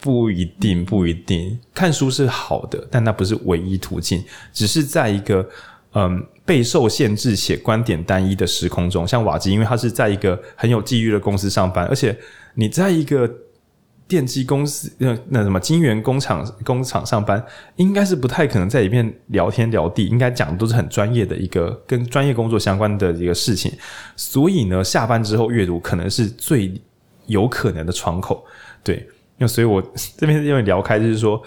[0.00, 1.60] 不一定，不一定。
[1.74, 4.24] 看书是好的，但那不是唯一途径。
[4.54, 5.46] 只是在一个
[5.92, 12.18] 嗯备受限制且观点单一的时空中，像瓦基，因为他是在一个很有机遇的公司上班，而且
[12.54, 13.30] 你在一个
[14.08, 17.40] 电机公司那那什么金源工厂工厂上班，
[17.76, 23.70] 应该是不太可能在里面聊天聊地，应该讲的都是很专业的一个跟专业工作相关的一个事情。
[24.16, 26.74] 所以呢，下班之后阅读可能是最。
[27.26, 28.44] 有可能的窗口，
[28.82, 29.80] 对，那所以我
[30.18, 31.40] 这边因为聊开，就是说，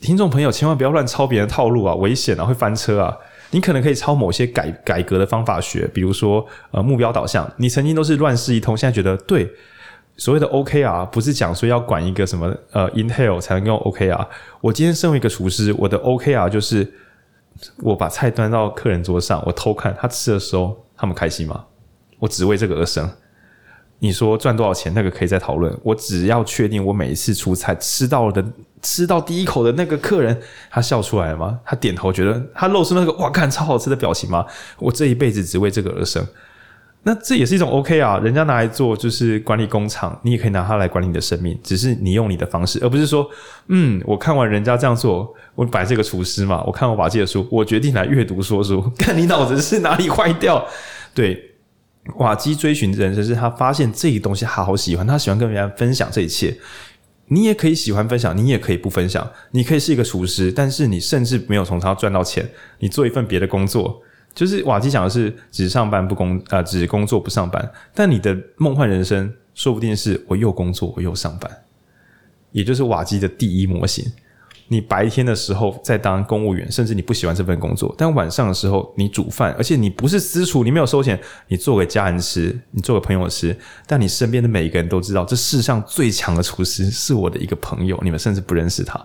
[0.00, 3.12] 听众朋友千万不要乱抄别人的套路啊，危险啊，会翻车啊。
[3.52, 9.48] 你可能可以抄某些改改革的方法学，比如说呃目标导向，你曾经都是乱世一通，现在觉得对，
[10.16, 14.26] 所谓的 OKR 不是讲说要管一个什么呃 Intel 才能用 OKR。
[14.60, 16.92] 我今天身为一个厨师，我的 OKR 就是
[17.78, 21.64] 我把菜端到客人桌上，我偷看他吃的时候，他们开心吗？
[22.18, 23.08] 我只为这个而生。
[24.02, 25.72] 你说赚多少钱，那个可以再讨论。
[25.84, 28.44] 我只要确定，我每一次出菜吃到的，
[28.82, 30.36] 吃到第一口的那个客人，
[30.68, 31.56] 他笑出来了吗？
[31.64, 34.44] 他点头，觉得他露出那个哇，看超好吃的表情吗？
[34.80, 36.26] 我这一辈子只为这个而生。
[37.04, 43.24] 那这也是一种 OK 啊，人家拿来做就是管理工厂，你也可以拿它来管理你的生命，只是你用你的方式，而不是说，
[43.68, 50.66] 嗯，我看完人家这样做，我摆这个厨师嘛，我看完瓦基的书，我决定来阅读说书， 看你脑子是哪里坏掉，
[51.14, 51.51] 对。
[52.16, 56.56] 瓦基追寻人生是他发现这个东西好好喜欢，他喜欢跟别人分享这一切。
[57.28, 59.30] 你也可以喜欢分享，你也可以不分享。
[59.52, 62.46] 你可以是一个厨师，但是你甚至没有从他赚到钱，
[62.80, 64.02] 你做一份别的工作。
[64.34, 67.70] 就是瓦基讲的是只上班不工，呃，只工作不上班。
[67.94, 71.50] 但你的梦幻人生说不定是我又工作我又上班，
[72.50, 74.04] 也就是瓦基的第一模型。
[74.68, 83.56] 你白天的时候在当公务员，甚至你不喜欢这份工作，但晚上的时候你煮饭，而且你不是私厨，你没有收钱，你做给家人吃，你做给朋友吃，
[83.86, 88.98] 但你身边的每一个人都知道，这世上最强的厨师是我的一个朋友，你们甚至不认识他，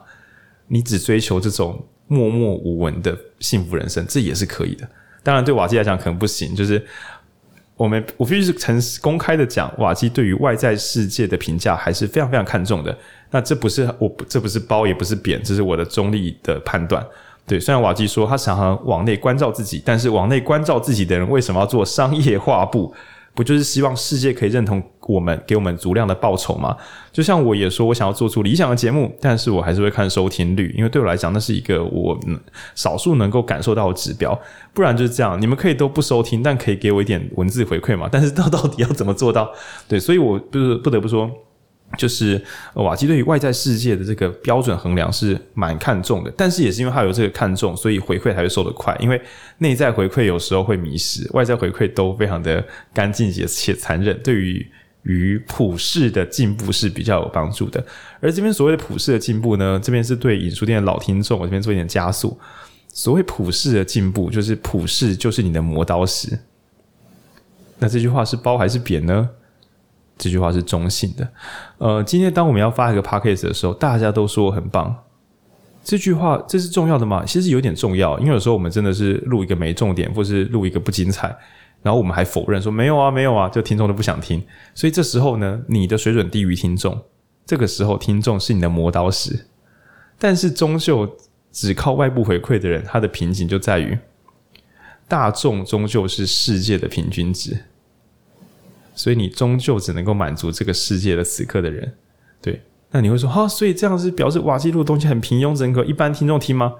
[0.68, 4.88] 你只追求这种默默无闻的幸福人生，这也是可以的。
[5.24, 6.82] 当然，对瓦基来讲可能不行，就是
[7.78, 12.98] 我们我必须是诚公开的讲，瓦基对于外在世界的评价还是非常非常看重的。
[13.30, 17.06] 那这不是我，这不是褒，也不是贬，这是我的中立的判断。
[17.46, 22.94] 对，虽然瓦基说他想要往内关照自己，但是往内关照自己的人为什么要做商业画布？
[23.38, 26.76] 不就是希望世界可以认同我们，给我们足量的报酬吗？
[27.12, 32.20] 就像我也说，我想要做出理想的节目，但是我还是会看收听率，因为对我来讲，那是一个我
[32.74, 34.38] 少数能够感受到的指标。
[34.74, 38.10] 不然就是这样，你们可以都不收听，但可以给我一点文字回馈嘛？
[38.12, 39.52] 但是到 到底要怎么做到？
[39.88, 41.30] 对，所以我就是不得不说。
[41.98, 42.42] 就是
[42.74, 48.96] 瓦基对于外在世界的这个标准衡量是蛮看重的，但是也是因为他有这个看重，所以回馈才会收得快。
[49.00, 49.22] 因为
[49.60, 52.64] 内在回馈有时候会迷失，外在回馈都非常的
[52.94, 54.68] 干净且且残忍，对于
[55.04, 57.84] 与普世的进步是比较有帮助的。
[58.20, 62.38] 而这边所谓的普世的进步呢，这边是对影书店的老听众，我这边做一点加速。
[62.90, 66.38] 所谓普世的进步，就是普世就是你的磨刀石。
[67.80, 69.30] 那这句话是褒还是贬呢？
[70.18, 71.28] 这句话是中性的，
[71.78, 74.96] 呃，今天当我们要发一个 podcast 的时候，大家都说我很棒。
[75.84, 77.24] 这句话这是重要的吗？
[77.26, 81.28] 其实有点重要，因为有时候我们真的是录一个没重点，或是录一个不精彩，
[81.82, 84.44] 然后我们还否认说没有啊，没有啊，就听众都不想听。
[84.76, 87.00] 所以这时候呢，你的水准低于听众，
[87.46, 89.48] 这个时候听众是你的磨刀石。
[90.20, 91.10] 但是终究
[91.52, 93.98] 只靠外部回馈的人，他的瓶颈就在于
[95.08, 97.58] 大众终究是世界的平均值。
[98.98, 101.94] 所以你终究只能够满足这个世界的此刻的人，
[102.42, 102.62] 对？
[102.90, 106.74] 那你会说哈，所以这样是表示瓦基录的东西很平庸，整个一般听众听吗？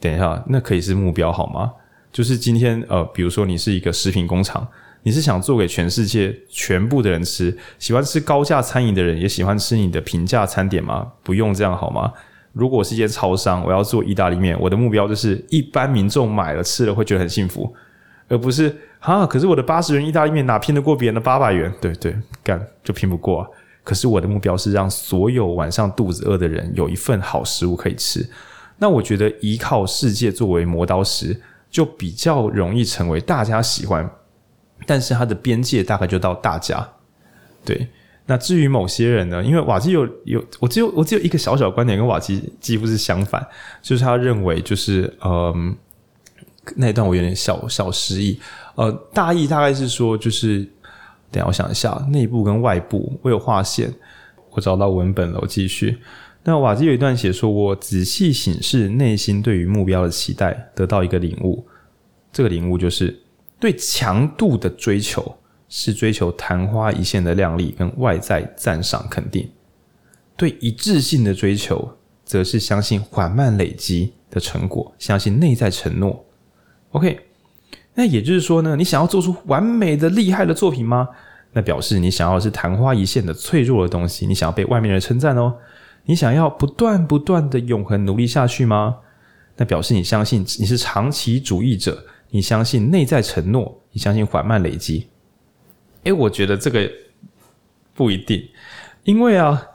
[0.00, 1.72] 等一下，那可以是目标好吗？
[2.10, 4.66] 就是今天呃，比如说你是一个食品工厂，
[5.02, 11.12] 你是想做给全世界全部的人吃，喜欢吃高价餐饮的人也喜欢吃你的平价餐点吗？
[11.22, 12.12] 不用这样好吗？
[12.52, 17.74] 如果是一间超商，我要做意大利面，我的目标就是一般民众买了吃了会觉得很幸福，
[18.28, 18.76] 而不是。
[19.04, 19.26] 啊！
[19.26, 21.70] 可是我的八十元意大利面哪拼得过别人的八百元？
[21.78, 23.46] 对对，干就拼不过。
[23.82, 28.26] 可是我的目标是让所有晚上肚子饿的人有一份好食物可以吃。
[28.78, 31.38] 那我觉得依靠世界作为磨刀石，
[31.70, 34.10] 就比较容易成为大家喜欢。
[34.86, 36.88] 但是它的边界大概就到大家。
[37.62, 37.86] 对，
[38.24, 39.44] 那至于某些人呢？
[39.44, 43.46] 因为瓦基有有，我只有我只有一个小小观点，跟瓦基几乎是相反，
[43.82, 45.76] 就是他认为就是嗯，
[46.76, 48.38] 那一段我有点小小失忆。
[48.74, 50.58] 呃，大意大概是说，就是
[51.30, 53.92] 等下我想一下，内部跟外部，我有划线，
[54.50, 55.98] 我找到文本了，我继续。
[56.42, 61.64] 那瓦基有一段写说，我仔细审视内心对于目标的期待，得到一个领悟。
[62.32, 63.18] 这个领悟就是，
[63.60, 65.36] 对强度的追求
[65.68, 69.44] 是追求昙花一现的亮丽跟外在赞赏肯定；
[70.36, 76.23] 对一致性的追求，则是相信缓慢累积的成果，相信内在承诺。
[76.94, 77.20] OK。
[77.96, 81.08] 那也就是说呢，你想要做出完美的、厉害的作品吗？
[81.52, 85.54] 那表示你想要是昙花一现的脆弱的东西，你想要被外面人称赞哦。
[86.04, 88.96] 你想要不断不断的永恒努力下去吗？
[89.56, 95.06] 那表示你相信你是长期主义者，你相信内在承诺，你相信缓慢累积。
[96.02, 96.90] 诶，我觉得这个
[97.94, 98.48] 不一定，
[99.04, 99.68] 因为啊，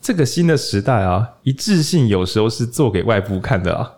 [0.00, 3.93] 这个新的时代啊，一致性有时候是做给外部看的啊。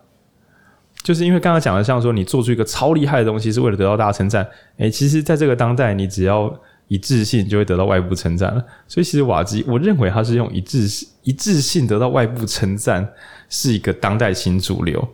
[1.06, 4.44] 就是因为刚刚讲的，像说你做出一个超厉害的东西，是为了得到大家称赞。
[4.78, 6.52] 诶，其实，在这个当代，你只要
[6.88, 8.60] 一致性，就会得到外部称赞了。
[8.88, 13.08] 所以，其实瓦基，我认为他是用一致性、一致性得到外部称赞，
[13.48, 15.08] 是一个当代新主流。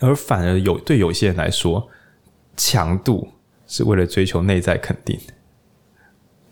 [0.00, 1.86] 而反而有对有些人来说，
[2.56, 3.28] 强度
[3.66, 5.20] 是为了追求内在肯定。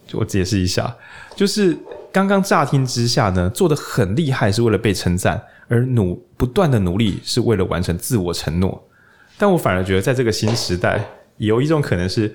[0.06, 0.94] 就我解释一下，
[1.34, 1.74] 就是
[2.12, 5.42] 刚刚乍听之下呢，做的很厉害，是为了被称赞。
[5.72, 8.86] 而努不断的努力是为了完成自我承诺，
[9.38, 11.02] 但我反而觉得，在这个新时代，
[11.38, 12.34] 有一种可能是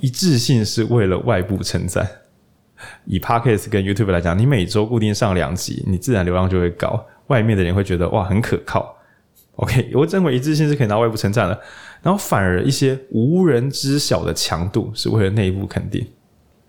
[0.00, 2.04] 一致性是为了外部称赞。
[3.04, 8.96] 以 Podcast 跟 YouTube 来讲，你每周固定上两集，你自然流量就会高，外面的人会觉得哇很可靠。
[9.54, 11.60] OK， 我认为一致性是可以拿外部称赞的，
[12.02, 16.04] 然后反而一些无人知晓的强度是为了内部肯定，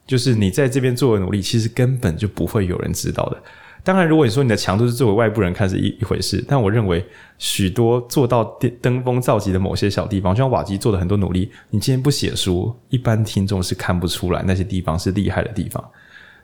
[0.06, 3.42] 就是你在这边做的努力，其实根本就不会有人知道的。
[3.84, 7.04] 当然，如果你说你的强度是作为外部人看是一一回事，但我认为
[7.40, 8.44] 许多做到
[8.80, 15.84] 登峰造极的某些小地方，就像瓦基做的很多努力，你今天不写书，一般听众是看不出来那些地方是厉害的地方。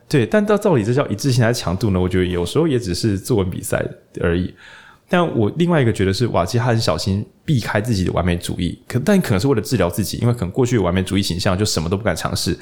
[0.10, 2.00] 对，但到到底这叫一致性还是强度呢？
[2.00, 3.86] 我觉得有时候也只是作文比赛
[4.22, 4.54] 而已。
[5.10, 12.58] 但我另外一个觉得是瓦基他很小心避开自己的完美主义，可但可能是为了治疗自己，因为可能过去有完美主义倾向，就什么都不敢尝试。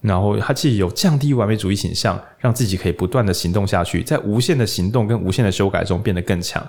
[0.00, 6.66] 然后他既有降低完美主义倾向，让自己可以不断的行动下去，在无限的行动跟无限的修改中变得更强。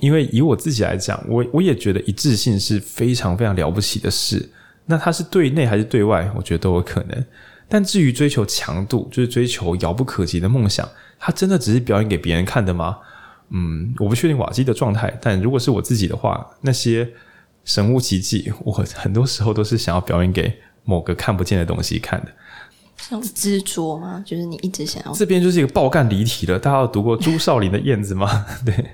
[0.00, 4.50] 因为以我自己来讲，我我也觉得一致性是非常非常了不起的事。
[4.84, 7.24] 那它是对内还是对外，我觉得都有可能。
[7.68, 10.88] 但至于追求强度，就是追求遥不可及的梦想，
[11.18, 12.98] 它真的只是表演给别人看的吗？
[13.50, 17.08] 嗯，我不确定瓦基的状态，但如果是我自己的话，那些
[17.64, 20.52] 神乎其技，我很多时候都是想要表演给
[20.84, 22.28] 某个看不见的东西看的。
[22.96, 24.22] 像执着吗？
[24.26, 25.12] 就是你一直想要。
[25.12, 26.58] 这边就是一个爆干离题了。
[26.58, 28.46] 大家有读过朱少林的《燕子》吗？
[28.64, 28.92] 对，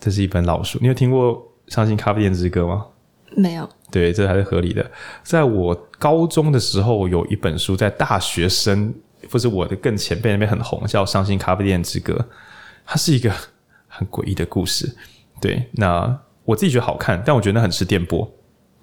[0.00, 0.78] 这是一本老书。
[0.80, 1.34] 你有听过
[1.74, 2.86] 《伤心咖啡店之歌》吗？
[3.36, 3.68] 没有。
[3.90, 4.90] 对，这还是合理的。
[5.22, 8.94] 在我高中的时候，有一本书，在大学生
[9.30, 12.14] 或是我的更前辈那边很红，叫《伤心咖啡店之歌》。
[12.86, 13.30] 它是一个
[13.86, 14.96] 很诡异的故事。
[15.40, 18.30] 对，那我自己觉得好看，但我觉得那很吃电波。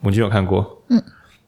[0.01, 0.83] 文君有看过？
[0.89, 1.01] 嗯。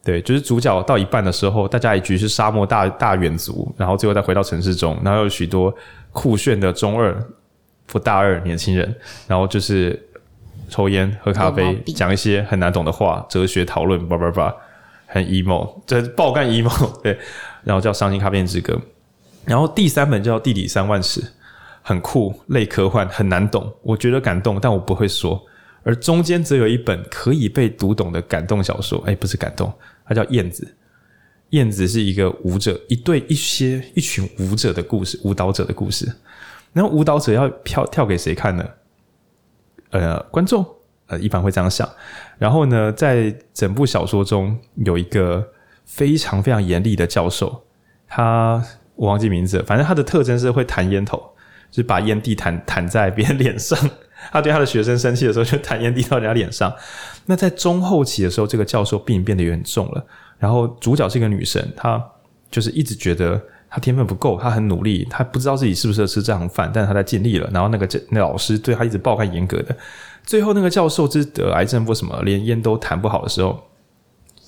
[0.03, 5.73] 对，就是主角到一半的时候，大家一局是沙漠大大远足，然后最后再回到城市中，然后有许多
[6.13, 7.13] 酷炫的中二
[7.85, 8.95] 不大二年轻人，
[9.27, 10.01] 然后就是
[10.69, 14.55] 抽烟喝咖啡，讲一些很难懂的话，哲学讨论，叭叭叭，
[15.07, 17.01] 很 emo，这爆干 emo。
[17.01, 17.17] 对，
[17.63, 18.73] 然后叫《伤心咖啡之歌》，
[19.45, 21.21] 然后第三本叫《地理三万尺》，
[21.81, 25.41] 很酷，类科幻，很难懂，我觉得感动，但我不会说。
[25.87, 29.73] 而中间则有一本可以被读懂的感动小说，哎，不是感动。
[30.05, 30.75] 它叫燕子，
[31.51, 36.05] 燕子是一个舞者，一对一些一群舞者的故事，舞蹈者的故事。
[36.73, 38.69] 然后舞蹈者要跳跳给谁看呢？
[39.91, 40.65] 呃，观众，
[41.05, 41.89] 呃，一般会这样想。
[42.37, 45.53] 然后呢，在整部小说中有一个
[45.85, 47.63] 非常非常严厉的教授，
[48.09, 48.61] 他
[48.95, 51.17] 我忘记名字，反正他的特征是会弹烟头，
[51.71, 53.79] 就是把烟蒂弹弹在别人脸上。
[54.31, 56.73] 他对他的学生生气的时候，就弹烟滴到人家脸上。
[57.25, 60.05] 那在中后期的时候，这个教授病变得有点重了。
[60.37, 62.03] 然后主角是一个女生，她
[62.49, 67.49] 就是一直觉得她天分不够，她很努力，她不知道自己适不适合吃这行饭，但是她在尽力了。
[67.51, 69.75] 然后那个那老师对她一直暴开严格的。
[70.23, 73.59] 最后那个教授是得癌症或什么，连烟都弹不好的时候，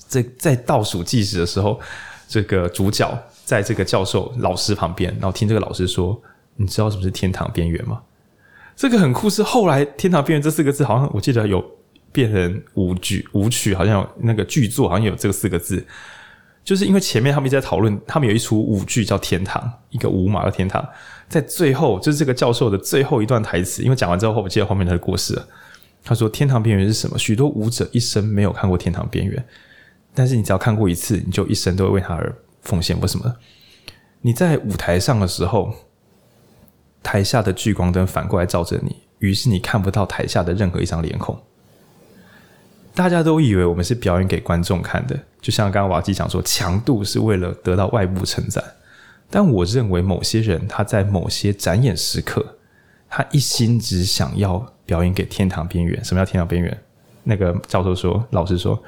[0.06, 1.80] 在在倒数计时的时候，
[2.28, 3.10] 这个主角
[3.44, 6.20] 在这个教授老师旁边，然后听这个老师说
[6.56, 8.00] ：“你知道什么是天堂边缘吗？”
[8.80, 11.62] 这个很酷，是后来“天堂边缘”这四个字，好像我记得有
[12.10, 15.86] 变成舞剧，舞曲好像有那个剧作，好像有这四个字，
[16.64, 20.82] 就是因为前面他们一直在讨论，他们有一出舞剧叫《天堂》，一个舞马的天堂，
[21.28, 25.46] 在最后就是这个教授的最后一段台词，因为讲完之后，我记得后面他就过世了。
[26.02, 27.18] 他说：“天堂边缘是什么？
[27.18, 29.44] 许多舞者一生没有看过天堂边缘，
[30.14, 32.98] 但是你只要看过一次，你就一生都会为他而奉献。
[32.98, 33.36] 为什么？
[34.22, 35.70] 你在舞台上的时候。”
[37.02, 41.38] 台下的聚光灯反过来照着你，于是你看不到台下的任何一张脸孔。
[42.94, 48.62] 大家都以为我们是表演给观众看的，就像刚刚瓦基讲说，强度是为了得到外部称赞。
[49.30, 52.44] 但我认为某些人他在某些展演时刻，
[53.08, 56.04] 他一心只想要表演给天堂边缘。
[56.04, 56.82] 什么叫天堂边缘？
[57.22, 58.82] 那个教授说，老师说，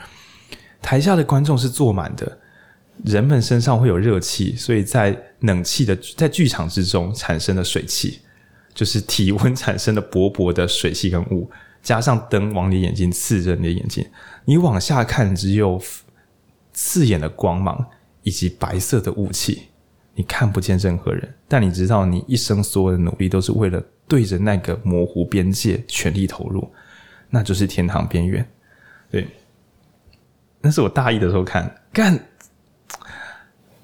[0.82, 2.38] 台下的观众是坐满的。
[3.04, 8.20] 人们身上会有热气，所以在冷气的在剧场之中产生的水汽，
[8.74, 11.50] 就是体温产生的薄薄的水汽跟雾，
[11.82, 14.06] 加上灯往你眼睛刺着你的眼睛，
[14.44, 15.82] 你往下看只有
[16.72, 17.84] 刺眼的光芒
[18.22, 19.62] 以及白色的雾气，
[20.14, 26.70] 你看不见任何人，但你知道你一生所有的努力都是为了对着那个模糊边界全力投入，
[27.30, 28.46] 那就是天堂边缘。
[29.10, 29.26] 对，
[30.60, 32.28] 那是我大一的时候看干。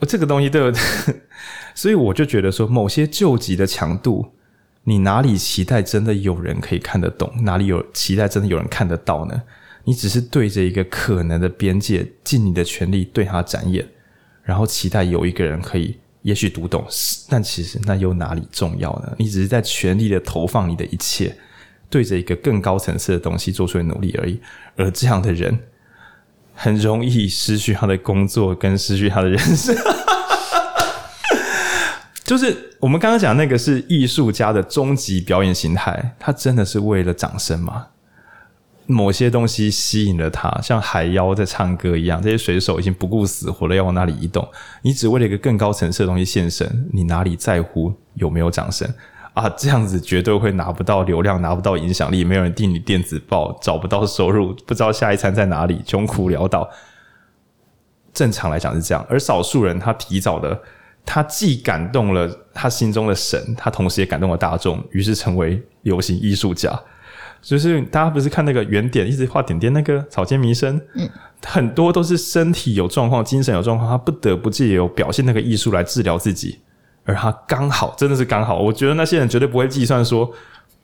[0.00, 0.80] 我这个东西对不对，
[1.74, 4.32] 所以我就觉得说，某些救急的强度，
[4.84, 7.32] 你哪里期待真的有人可以看得懂？
[7.42, 9.42] 哪里有期待真的有人看得到呢？
[9.84, 13.86] 你只是对着一个可能的边界，尽你的全力对它展演，
[14.42, 16.86] 然后期待有一个人可以，也许读懂，
[17.28, 19.16] 但其实那又哪里重要呢？
[19.18, 21.36] 你只是在全力的投放你的一切，
[21.90, 24.38] 对着一个更高层次的东西做出努力而已。
[24.76, 25.58] 而这样的人。
[26.60, 29.76] 很容易失去他的工作，跟失去他的人生。
[32.24, 37.86] 就是我们刚刚讲那个是艺术家的终极表演形态，他真的是为了掌声吗？
[38.86, 44.46] 某些东西吸引了他，像海妖在唱歌一样，这些水手已经不顾死活的要往那里移动，
[44.82, 48.92] 你只为了一个更高层次的东西献身，你哪里在乎有没有掌声？
[49.38, 56.68] 啊，这样子绝对会拿不到流量，拿不到影响力，没有人订你电子报，找不到收入，不知道下一餐在哪里，穷苦潦倒。
[58.12, 60.60] 正常来讲是这样，而少数人他提早的，
[61.06, 66.76] 他既感动了他心中的神，他同时也感动了大众，于是成为流行艺术家。
[67.40, 71.08] 就是大家不是看那个圆点一直画点点那个草间弥生，嗯，
[71.46, 76.58] 很多都是身体有状况，精神有状况，他不得不借由表现那个艺术来治疗自己。
[77.08, 80.30] 而他刚好真的是刚好，我觉得那些人绝对不会计算说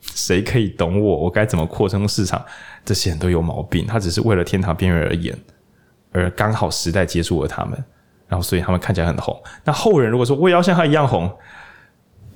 [0.00, 2.42] 谁可以懂我，我该怎么扩充市场，
[2.82, 3.86] 这些人都有毛病。
[3.86, 5.36] 他只是为了天堂边缘而演，
[6.12, 7.72] 而刚好时代接触了他们，
[8.26, 9.38] 然后所以他们看起来很红。
[9.64, 11.30] 那后人如果说我也要像他一样红，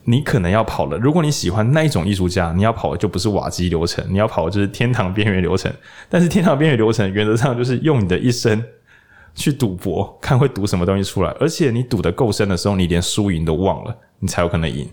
[0.04, 5.72] 你可能要跑了，如果你喜欢那一种艺术家，你要跑的就不是瓦基流程，你要跑的就是天堂边缘流程。
[6.10, 8.62] 但是天堂边缘流程原则上就是用你的一生
[9.34, 11.30] 去赌博，看会赌什么东西出来。
[11.40, 14.88] 而且你赌得够深的时候，你连输赢都忘了，你才有可能赢。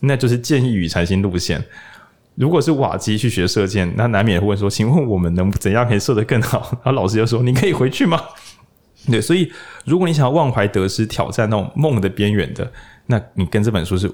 [0.00, 1.64] 那就是建议与禅心路线。
[2.34, 8.20] 如果是瓦基去学射箭，那难免会说：“请问我们能怎样可以射得更好？”然后老师就说：“你可以回去吗？”
[9.06, 9.52] 对，所以
[9.84, 12.72] 如果你想要忘怀得失，挑战那种梦的边缘的，
[13.06, 14.10] 那你跟这本书是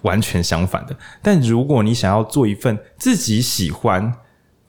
[0.00, 0.96] 完全相反的。
[1.20, 4.14] 但如果你想要做一份自己喜欢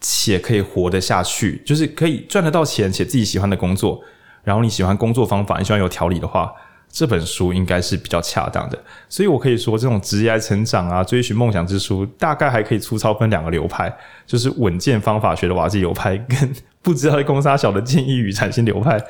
[0.01, 4.01] 且可以活得下去，就是可以赚得到钱且自己喜欢的工作，
[4.43, 6.53] 然后你喜欢工作方法，你喜欢有条理的话，
[6.91, 8.77] 这本书应该是比较恰当的。
[9.09, 13.91] 所以我可以说，这种职业成长啊、追寻梦想之书，大概还可以粗糙分两个流派，
[14.27, 19.01] 就是稳健方法学的瓦基流派，跟不知道在攻杀小的建议与禅心流派。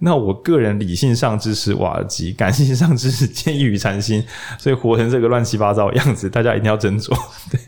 [0.00, 4.24] 那我个人理性上支持瓦基，感性上支持建议与禅心，
[4.56, 7.12] 所以活成这个乱七八糟的样子，大家一定要斟酌。
[7.50, 7.60] 对，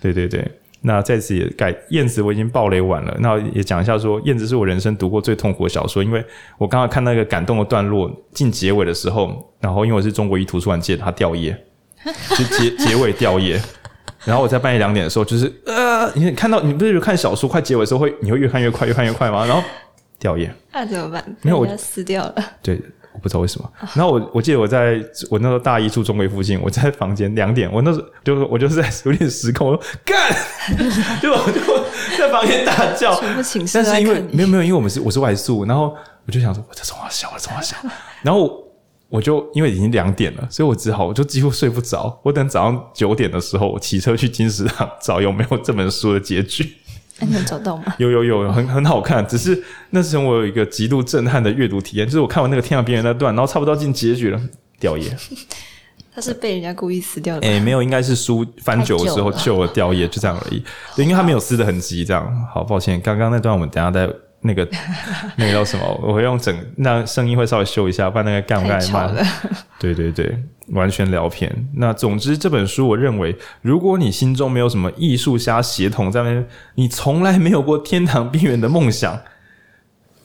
[0.00, 0.60] 对对对。
[0.80, 3.16] 那在此也改燕子，我已经爆雷完了。
[3.20, 6.24] 那也讲一下说，燕子是我人生读过最痛苦的小说，因为
[6.56, 11.56] 我刚刚看那个感动的段落进结尾的时候，然后因为我是中国一图书馆借的，它掉页，
[12.36, 13.60] 就结结尾掉页。
[14.24, 19.44] 然后我在半夜两点的时候，就是呃，你看到你不是看小说快结尾的时候会，你会越看越快，越看越快吗？
[19.46, 19.62] 然后。
[20.20, 21.24] 掉页，那怎么办？
[21.42, 22.34] 没有，我撕掉了。
[22.60, 22.76] 对，
[23.12, 23.72] 我不知道为什么。
[23.94, 30.16] 然后我我记得我在我那时候大一住中卫附近，我在房间两点，我那时候就我就是在有点失控，我说干，
[31.20, 31.60] 就我就
[32.16, 33.18] 在房间大叫。
[33.20, 35.94] 全部寝室但是因为没有没有，因为我们是我是外宿，然后
[36.26, 37.76] 我就想说，我在从小，我从小，
[38.22, 38.62] 然后
[39.08, 42.20] 我就因为已经两点了，所以我只好我就几乎睡不着。
[42.22, 46.76] 我等早上九点的时候，我骑车去金石堂找有没有这本书的结局。
[47.20, 47.84] 欸、你能找到吗？
[47.98, 49.26] 有有有，很很好看。
[49.26, 54.40] 只是那时候我有一个极度震撼的阅读体验，就是我看完那个天涯边缘那段，然后差不多进结局了，
[54.78, 55.04] 掉页。
[56.14, 57.46] 他是被人家故意撕掉的。
[57.46, 60.60] 哎、欸，没有，应该是书翻久的时候旧了掉页，就这样而已。
[60.96, 62.48] 对，因为他没有撕的痕迹，这样。
[62.52, 64.68] 好抱歉，刚刚那段我们等一下再那个
[65.36, 66.00] 那个叫什么？
[66.02, 69.12] 我会用整那声音会稍微修一下，不然那个干不干嘛？
[69.78, 70.38] 对对对。
[70.72, 71.50] 完全聊偏。
[71.76, 79.18] 那总之这本书，我认为，如果你心中没有什么艺术家协同在那边，你从来没有过天堂边缘的梦想。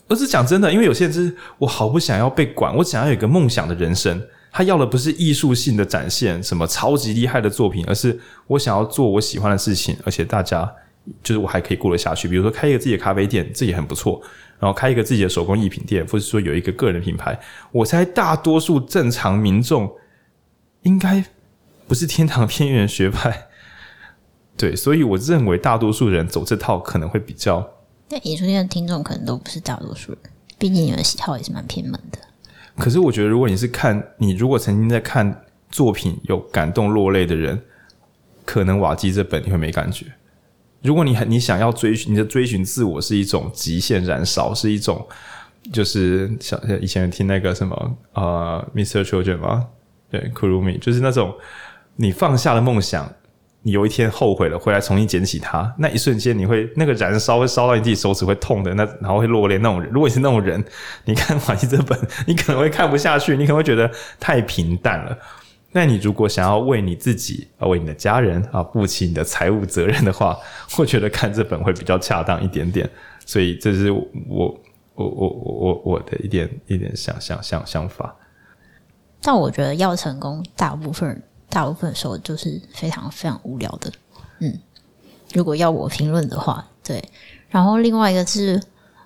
[0.09, 4.22] 而是讲真的，因为有些人是我好不想要被管，我想要有一个梦想的人生。
[4.51, 10.70] 他要的不是艺术性的展现，什么超级厉害的作品，而是我想要做我喜欢的事情，而且大家
[11.22, 12.28] 就是我还可以过得下去。
[12.28, 14.22] 比如说开一个自己的咖啡店，这也很不错。
[14.60, 17.38] 然后开一个自己的手工艺品店，或者说有一个个人品牌。
[17.72, 19.91] 我猜大多数正常民众。
[20.84, 21.24] 应该
[21.88, 23.47] 不是天堂边缘学派，
[24.58, 27.66] 对， 所以我认为大多数人走这套可能会比较。
[28.10, 30.20] 那演说店的听众可能都不是大多数人，
[30.60, 32.20] 毕竟你们喜好也是蛮偏门的。
[32.78, 37.62] 可是我觉得，如果你是看，你如果曾经在看作品有感动落泪的人，
[38.43, 40.08] 可能瓦基这本你会没感觉。
[40.84, 45.08] 如果你很你想要追寻你的追寻自我是一种极限燃烧，是一种
[45.72, 49.04] 就是像以前听那个什么呃，Mr.
[49.04, 49.68] Children 吗？
[50.12, 51.34] 对，Kurumi 就是那种
[51.96, 53.12] 你放下了梦想，
[53.62, 59.90] 你有一天后悔了，回来重新捡起它，那一瞬间你会那个燃烧会烧到你自己手指会痛的，那然后会落泪那种人。
[59.92, 60.64] 如果你是那种人，
[61.06, 65.18] 你看瓦基这本，你可能会看不下去，你可能会觉得太平淡了。
[65.74, 70.38] 那你如果想要为你自己啊，为你的家人啊，负起你的财务责任的话，
[70.78, 72.89] 我觉得看这本会比较恰当一点点。
[73.26, 74.59] 所以这是我我
[74.95, 78.15] 我我我我的一点一点想想想想法。
[79.19, 83.91] 但我觉得要成功，大部分大部分时候就是非常非常无聊的。
[84.39, 84.59] 嗯，
[85.34, 87.03] 如果要我评论的话，对。
[87.49, 88.61] 然后另外一个是，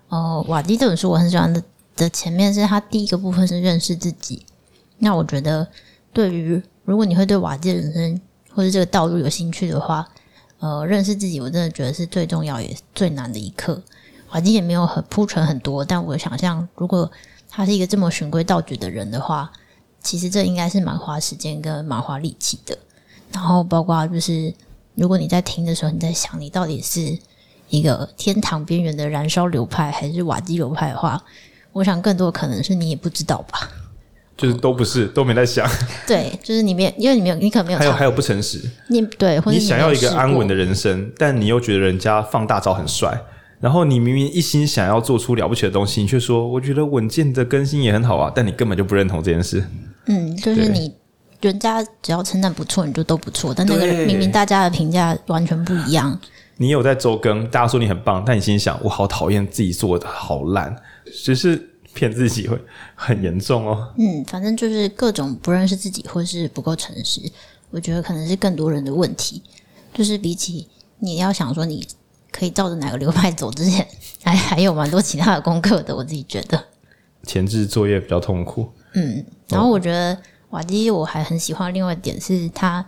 [0.09, 1.63] 呃，瓦迪这本书我很喜欢的
[1.95, 4.45] 的前面是他第一个部分是认识自己。
[4.97, 5.68] 那我觉得，
[6.18, 10.03] 对于如果你会对瓦基的人生或者这个道路有兴趣的话，
[10.57, 13.80] 呃，认识自己，我真的觉得是最重要也最难的一课。
[14.31, 17.11] 瓦基也没有很铺陈很多，但我想象，如果
[17.48, 19.52] 他是一个这么循规蹈矩的人的话。
[19.99, 22.77] 其实这应该是蛮花时间跟蛮花力气的，
[23.31, 24.53] 然后包括就是，
[24.95, 27.18] 如果你在听的时候，你在想你到底是
[27.68, 31.22] 一个天堂边缘的燃烧流派，还是瓦基流派的话，
[31.73, 33.69] 我想更多可能是你也不知道吧，
[34.38, 35.68] 就是都不是，都没在想。
[36.07, 37.80] 对，就是你没有，因为你没有，你可能没有。
[37.80, 43.19] 还有还有不诚实，你对，或者你，你想要一个安稳的人生，但你又觉得人家放大招很帅。
[43.59, 49.64] 然后你明明一心想要做出了不起的东西，你却说我觉得稳健的更新也很好啊，但你根本就不认同这件事。
[50.05, 50.93] 嗯，就是你
[51.41, 53.51] 人家只要称赞不错，你就都不错。
[53.57, 56.18] 但那个明明大家的评价完全不一样。
[56.57, 60.76] 你有在周更，大家说你很棒，但你心想我好讨厌自己做的好烂，
[61.11, 62.56] 只是骗自己会
[62.94, 63.91] 很严重哦。
[63.98, 67.19] 嗯，反正就是各种不认识自己或是不够诚实。
[67.72, 69.41] 我觉得可能是更多人的问题，
[69.95, 70.68] 就是比起
[70.99, 71.86] 你要想说你
[72.32, 73.88] 可以照着哪个流派走之前，
[74.24, 75.95] 还还有蛮多其他的功课的。
[75.95, 76.64] 我自己觉得
[77.26, 78.69] 前置作业比较痛苦。
[78.94, 80.15] 嗯，然后我觉得
[80.52, 82.86] 瓦基我还很喜欢另外一点是他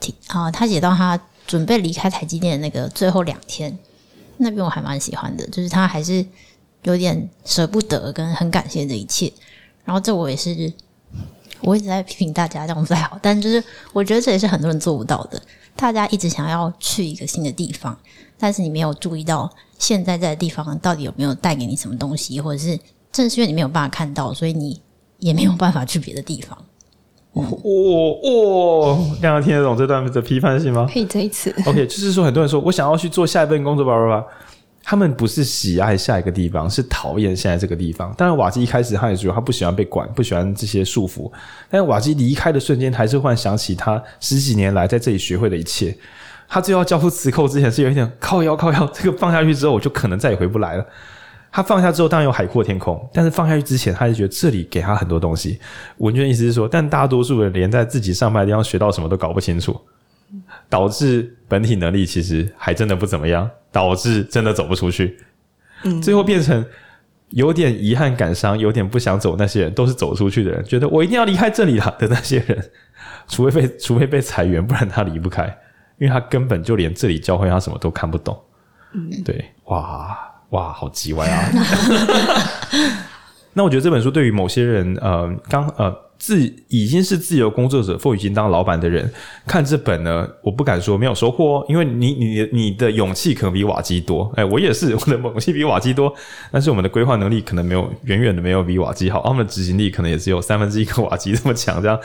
[0.00, 3.78] 提啊，他写到他准备离开台积电的那个最后两天，
[4.38, 6.24] 那边我还蛮喜欢的，就是他还是
[6.82, 9.32] 有点舍不得跟很感谢这一切。
[9.84, 10.72] 然后这我也是。
[11.60, 15.42] 我一直在批评大家这样不太好，但就是我觉得这也是很多人做不到的。
[15.74, 17.98] 大家一直想要去一个新的地方，
[18.38, 22.78] 但是你没有注意到现在在的地方到底有没有带给你什么东西，或者是
[23.10, 24.80] 正是因为你没有办法看到，所以你
[25.18, 26.56] 也没有办法去别的地方。
[27.32, 30.88] 哇、嗯、哇，亮亮听得懂这段的批判性吗？
[30.88, 31.52] 可以这一次。
[31.66, 34.24] OK，就是说很多人说我想要去做下一份工作吧吧吧。
[34.90, 38.10] 他们不是喜爱下一个地方，是讨厌现在这个地方。
[38.16, 41.30] 当然，瓦基一开始他也说他不喜欢被管，不喜欢这些束缚。
[41.68, 45.94] 但瓦基离开的瞬间，还是忽然想起他十几年来在这里学会的一切。
[46.48, 48.86] 他最后要交付磁扣之前，是有一点靠腰靠腰。
[48.94, 50.86] 这个放下去之后，我就可能再也回不来了。
[51.52, 52.98] 他放下之后，当然有海阔天空。
[53.12, 55.60] 但是放下去之前，他就觉得这里给他很多东西。
[55.98, 59.78] 文娟意思是说，但大多数人连在自己上班的地方学到什么都搞不清楚。
[60.68, 65.18] 导致本体能力其实还真的不怎么样，导致真的走不出去，
[65.84, 66.64] 嗯，最后变成
[67.30, 69.36] 有点遗憾、感伤、有点不想走。
[69.38, 72.70] 那些人都是走出去的人，觉得我一定要离开这里了的那些人，
[73.26, 75.44] 除非被除非被裁员，不然他离不开，
[75.98, 78.38] 因为他根本就连这里教会他什么都看不懂。
[78.92, 80.18] 嗯，对，哇
[80.50, 81.50] 哇，好叽歪啊！
[83.54, 86.07] 那我觉得这本书对于某些人，呃，刚呃。
[86.18, 89.08] 自已经是自由工作者或已经当老板的人
[89.46, 96.12] 看这本呢，我不敢说没有收获哦，因为你你你的勇气可能比瓦基多，哎，我也是，我的勇气比瓦基多，
[96.50, 101.98] 但是我们的规划能力可能没有远远的没有比瓦基好，他们的执行力可能也只有三分之一个瓦基这么强，这样。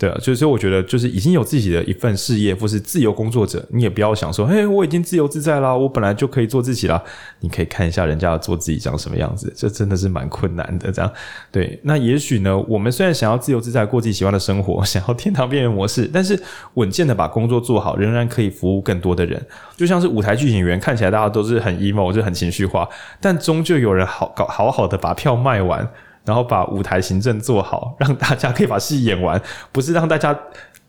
[0.00, 7.02] 对啊，所以说我觉得就是已经有自己的一份事业，或是自由工作者，你也不要想说，哎，我已经自由自在啦，我本来就可以做自己啦。
[7.40, 10.92] 你可以看一下人家做自己长什么样子，这真的是蛮困难的。
[10.92, 11.12] 这样，
[11.50, 16.38] 对，那也许呢，我们虽然想要自由自在过自己喜欢的生活， 想要天堂边缘模式，但是
[16.74, 19.42] 稳健的把工作做好，仍然可以服务更多的人。
[19.74, 22.86] 就像是舞台剧演员，看起来大家都是很 emo，就很情绪化，
[23.22, 25.88] 但终究有人好搞好好的把票卖完。
[26.24, 29.40] 然后把舞台行政做好，让大家可以把戏演完，
[29.72, 30.38] 不是让大家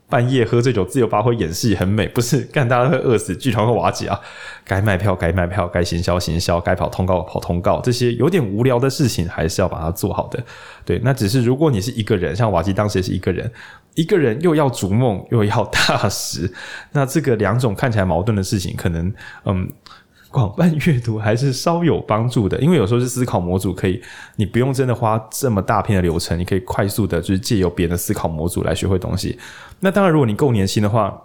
[0.09, 4.19] 半夜喝醉酒自由发挥演戏很美，不是干大家会饿死，剧团会瓦解啊！
[4.65, 10.43] 该卖票该卖票，该行销行销，该跑通告跑通告，这些有点无聊的事情还是要把它做好的。
[10.83, 13.51] 对，那只是如果你是一个人，像瓦基当时也是一个人，
[13.93, 16.51] 一个人又要逐梦又要踏实，
[16.91, 19.13] 那这个两种看起来矛盾的事情，可能
[19.45, 19.69] 嗯。
[20.31, 23.99] 广泛阅读还是稍有帮助的，因为有时候是思考模组可以，
[24.35, 29.39] 你不用真的花这么大片的流程，你可以快速的，就是借由别人的思考模组来学会东西。
[29.79, 31.19] 那当然，如果你够年轻的话，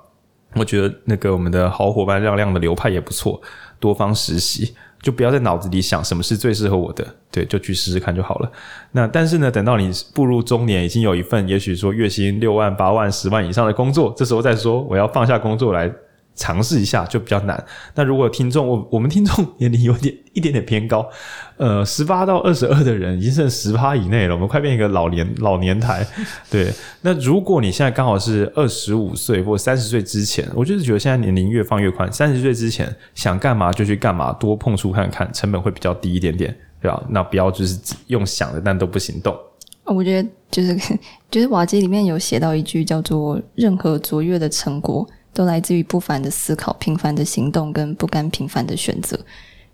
[0.54, 3.38] 我觉得那个我们的好伙伴亮亮的流派也不错，
[3.78, 8.50] 多方实习，就不要在脑子里想什么是最适合我的，对，就去试试看就好了。
[8.92, 15.92] 那但是呢，等到你步入中年，已经有一份也许说月薪六万、八万、十万以上的工作，这时候再说我要放下工作来。
[16.34, 17.64] 尝试一下就比较难。
[17.94, 21.08] 那如果听众，我我们听众年龄有点一点点偏高，
[21.56, 26.06] 呃，十八到二十二的人已经剩十趴以内了，我们快变一个老年老年台。
[26.50, 37.02] 对，那如果你现在刚好是二十五岁或三十岁之前，我就是觉得现在年龄越放越宽，三十岁之前想干嘛就去干嘛，多碰触看看，成本会比较低一点点，对吧？
[37.08, 37.78] 那不要就是
[38.08, 39.36] 用想的，但都不行动。
[39.84, 40.76] 我觉得就是
[41.30, 45.06] 就是瓦基里面有写到一句叫做“任何卓越的成果”。
[45.34, 49.18] 都来自于不凡的思考、平凡的行动跟不甘平凡的选择。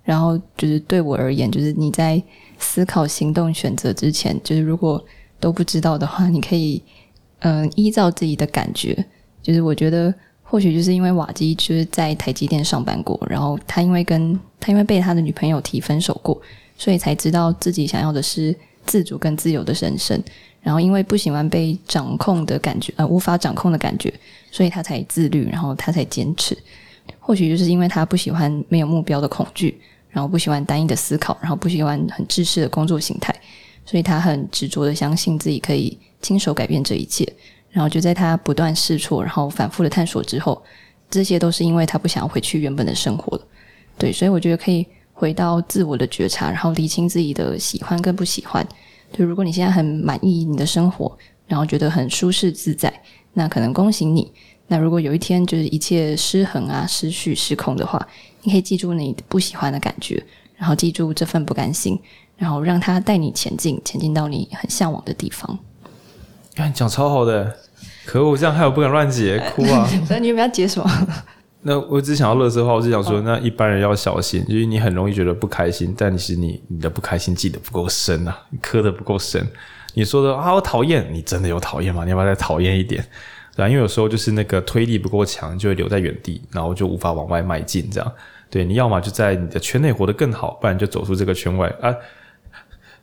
[0.03, 2.21] 然后就是对我而言，就是你在
[2.59, 5.05] 思考、行动、选择之前，就是如果
[5.39, 6.83] 都不知道的话，你可以
[7.41, 9.05] 嗯、依照自己的感觉。
[9.43, 10.13] 就是我觉得
[10.43, 16.41] 或许就是因为瓦基就是在台积电上班过，然后他因为跟他因为被他的女朋友提分手过，
[16.77, 18.55] 所以才知道自己想要的是
[18.85, 20.21] 自主跟自由的人生。
[20.63, 24.13] 然后因为不喜欢被掌控的感觉，呃，无法掌控的感觉。
[24.51, 26.57] 所以他才自律，然后他才坚持。
[27.19, 33.35] 或许就是因为他不喜欢没有目标的恐惧，然后不喜欢单一的思考，然后不喜欢很制式的工作形态，
[33.85, 37.27] 所以他很执着的相信自己可以亲手改变这一切。
[37.71, 40.61] 然后就在他不断试错，然后反复的探索之后，
[41.09, 43.45] 这些都是因为他不想回去原本的生活了。
[43.97, 48.67] 对，所以我觉得可以回到自我的觉察，然后理清自己的喜欢跟不喜欢。
[49.13, 51.17] 就如果你现在很满意你的生活，
[51.47, 52.93] 然后觉得很舒适自在。
[53.35, 54.31] 那可能恭喜你。
[54.69, 58.07] 那如果有一天就是一切失衡啊、失序、失控的话，
[58.43, 60.23] 你可以记住你不喜欢的感觉，
[60.57, 61.99] 然后记住这份不甘心，
[62.37, 65.59] 然后让它带你前进，前进到你很向往的地方。
[66.55, 67.57] 看，讲超好的，
[68.05, 69.89] 可我，这样害我不敢乱解， 哭啊！
[70.07, 71.09] 所以你有没有要解什么？
[71.63, 79.47] 那我只想要乐色话，我只想说，那一般人要小心，就是你很容易觉得不开心，但其实你你的不开心记得不够深啊，你刻的不够深。
[79.95, 82.05] 你说的啊，我讨厌，你真的有讨厌吗？
[82.05, 83.05] 你要不要再讨厌一点？
[83.57, 87.91] 对啊，因为有时候就是那个推力不够强，就会留在原地，然后就无法往外迈进。
[87.91, 88.13] 这样，
[88.49, 91.95] 对，你要么就在你的圈内活得更好，不然就走出这个圈外啊。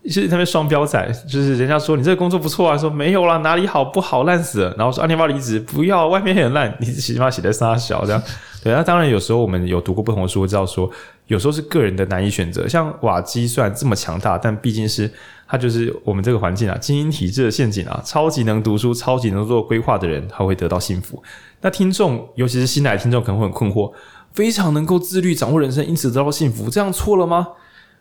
[0.03, 5.59] 其实他们双标仔，就是人家说你这个工作不错啊，说没有啦，哪里好不好烂死了，然后说啊，你要不要离职？
[5.59, 8.23] 不要，外面很烂，你起码写在沙小这样。
[8.63, 10.89] 对，那当然有时候我们有读过不同的书，知道说
[11.25, 12.65] 有时候是个人的难以选择。
[12.65, 15.11] 像瓦基虽然这么强大，但毕竟是
[15.47, 21.21] 他就是我们这个环境啊，精英体制的陷阱啊，超级能读书、超级能做规划的人，他会得到幸福。
[21.61, 23.91] 那听众，尤其是新来的听众，可能会很困惑，
[24.33, 27.47] 非常能够自律掌握人生，因此得到幸福，这样错了吗？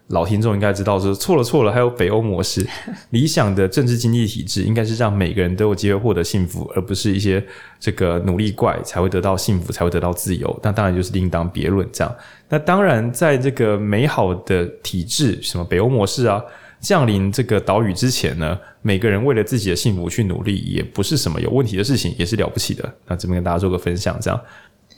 [0.09, 1.73] 老听众应该知道，是错了错了。
[1.73, 2.65] 还有北欧模式，
[3.11, 7.45] 理想的政治经济体制应该是让每个人都有机会获得幸福，而不是一些
[7.81, 10.61] 这个努力怪才会得到幸福，才会得到自由。
[10.63, 11.85] 那当然就是另当别论。
[11.93, 12.15] 这样，
[12.49, 16.41] 那当然在这个美好的体制，什么北欧模式啊，
[16.81, 22.95] 降临这个岛屿之前呢，每个人为了自己的幸福去努力，也不是什么有问题的事情，也是了不起的。
[23.07, 24.41] 那这边跟大家做个分享，这样。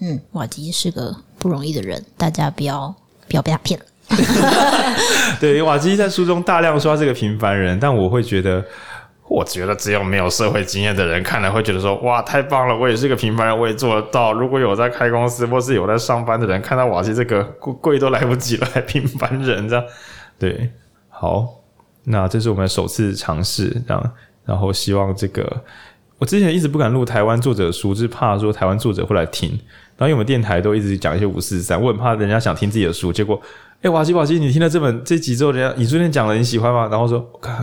[0.00, 2.94] 嗯，瓦基是个不容易的人，大家不要
[3.26, 3.86] 不要被他骗了。
[5.40, 8.64] 对，瓦基在书中大量说他是个平凡人，但我会觉得，
[9.28, 14.32] 我觉得只有没有社会经验的人看了会觉得说，哇，太棒了，我也是个平凡人，我也做得到。
[14.32, 19.84] 如果有在开公司或是有在上班的人，看到瓦基这个贵都来不及了，还平凡人这样，
[20.38, 20.70] 对，
[21.08, 21.46] 好，
[22.08, 24.12] 那这是我们首次尝试这样，
[24.44, 25.62] 然后希望这个，
[26.18, 29.50] 我之前一直不敢录台湾作者书，就是怕说台湾作者会来听，
[29.96, 33.40] 然后因为我们电台都一直讲一些五四三，我很怕人家想听自己的书，结果。
[33.80, 36.88] 哎、欸，瓦西瓦西，你听了这本这集之后，人家你昨天讲了，你喜欢吗？
[36.90, 37.56] 然后说，我看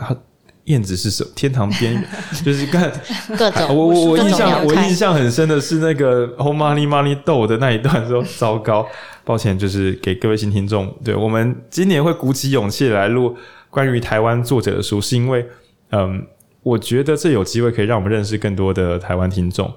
[0.63, 1.29] 燕子是什么？
[1.35, 2.07] 天堂边缘，
[2.41, 2.89] 就是看
[3.37, 3.75] 各种。
[3.75, 8.87] 我我我印象我印象很深的是那个 Home Money Money 豆的那一段，说糟糕，
[9.25, 13.35] 抱歉，就是给各位新听众，对我们今年会鼓起勇气来录
[13.75, 15.45] 关于台湾作者的书，是因为
[15.91, 16.25] 嗯，
[16.63, 19.69] 我觉得这有机会可以让我们认识更多的台湾听众。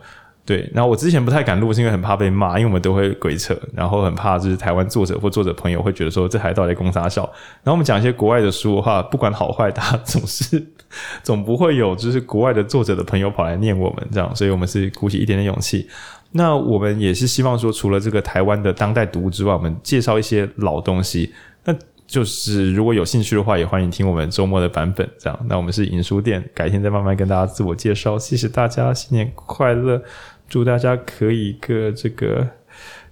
[0.46, 7.22] 对，然后我之前不太敢录，是因为很怕被骂，因为我们都会鬼扯，然后很怕就是台湾作者或作者朋友会觉得说这还到底公啥笑。
[7.64, 10.64] 然后我们讲一些国外的书的话，不管好坏，大家总是
[11.24, 15.88] 总不会有就是国外的作者的朋友跑来念我们这样，所以我们是鼓起一点点勇气。
[16.30, 21.34] 那我们也是希望说，除了这个台湾的当代读物之外，我们介绍一些老东西。
[21.64, 21.74] 那
[22.08, 25.38] 就是如果有兴趣的话，也欢迎听我们周末的版本这样。
[25.46, 28.18] 那我们是影书店，改天再慢慢跟大家自我介绍。
[28.18, 30.02] 谢谢大家，新年快乐！
[30.48, 32.48] 祝大家可以个这个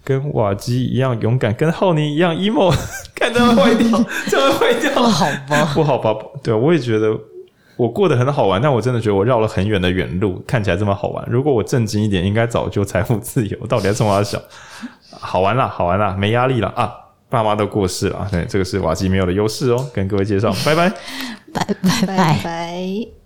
[0.02, 2.74] 跟瓦基一样勇敢，跟浩宁一样 emo，
[3.14, 5.73] 看他们坏掉，这会坏掉，不好吧？
[5.74, 6.14] 不好吧？
[6.43, 7.14] 对，我也觉得
[7.77, 11.23] 我过得很好玩，但我真的觉得我绕了很远的远路，看起来这么好玩。
[11.31, 13.66] 如果我正经一点，应该早就财富自由。
[13.66, 14.40] 到底要冲多少？
[15.10, 16.94] 好玩啦，好玩啦，没压力了啊！
[17.28, 19.90] 爸妈都过世了，对，这个是瓦基没有的优势哦。
[19.93, 20.89] 跟各位介绍，拜拜，
[21.53, 23.26] 拜 拜拜拜。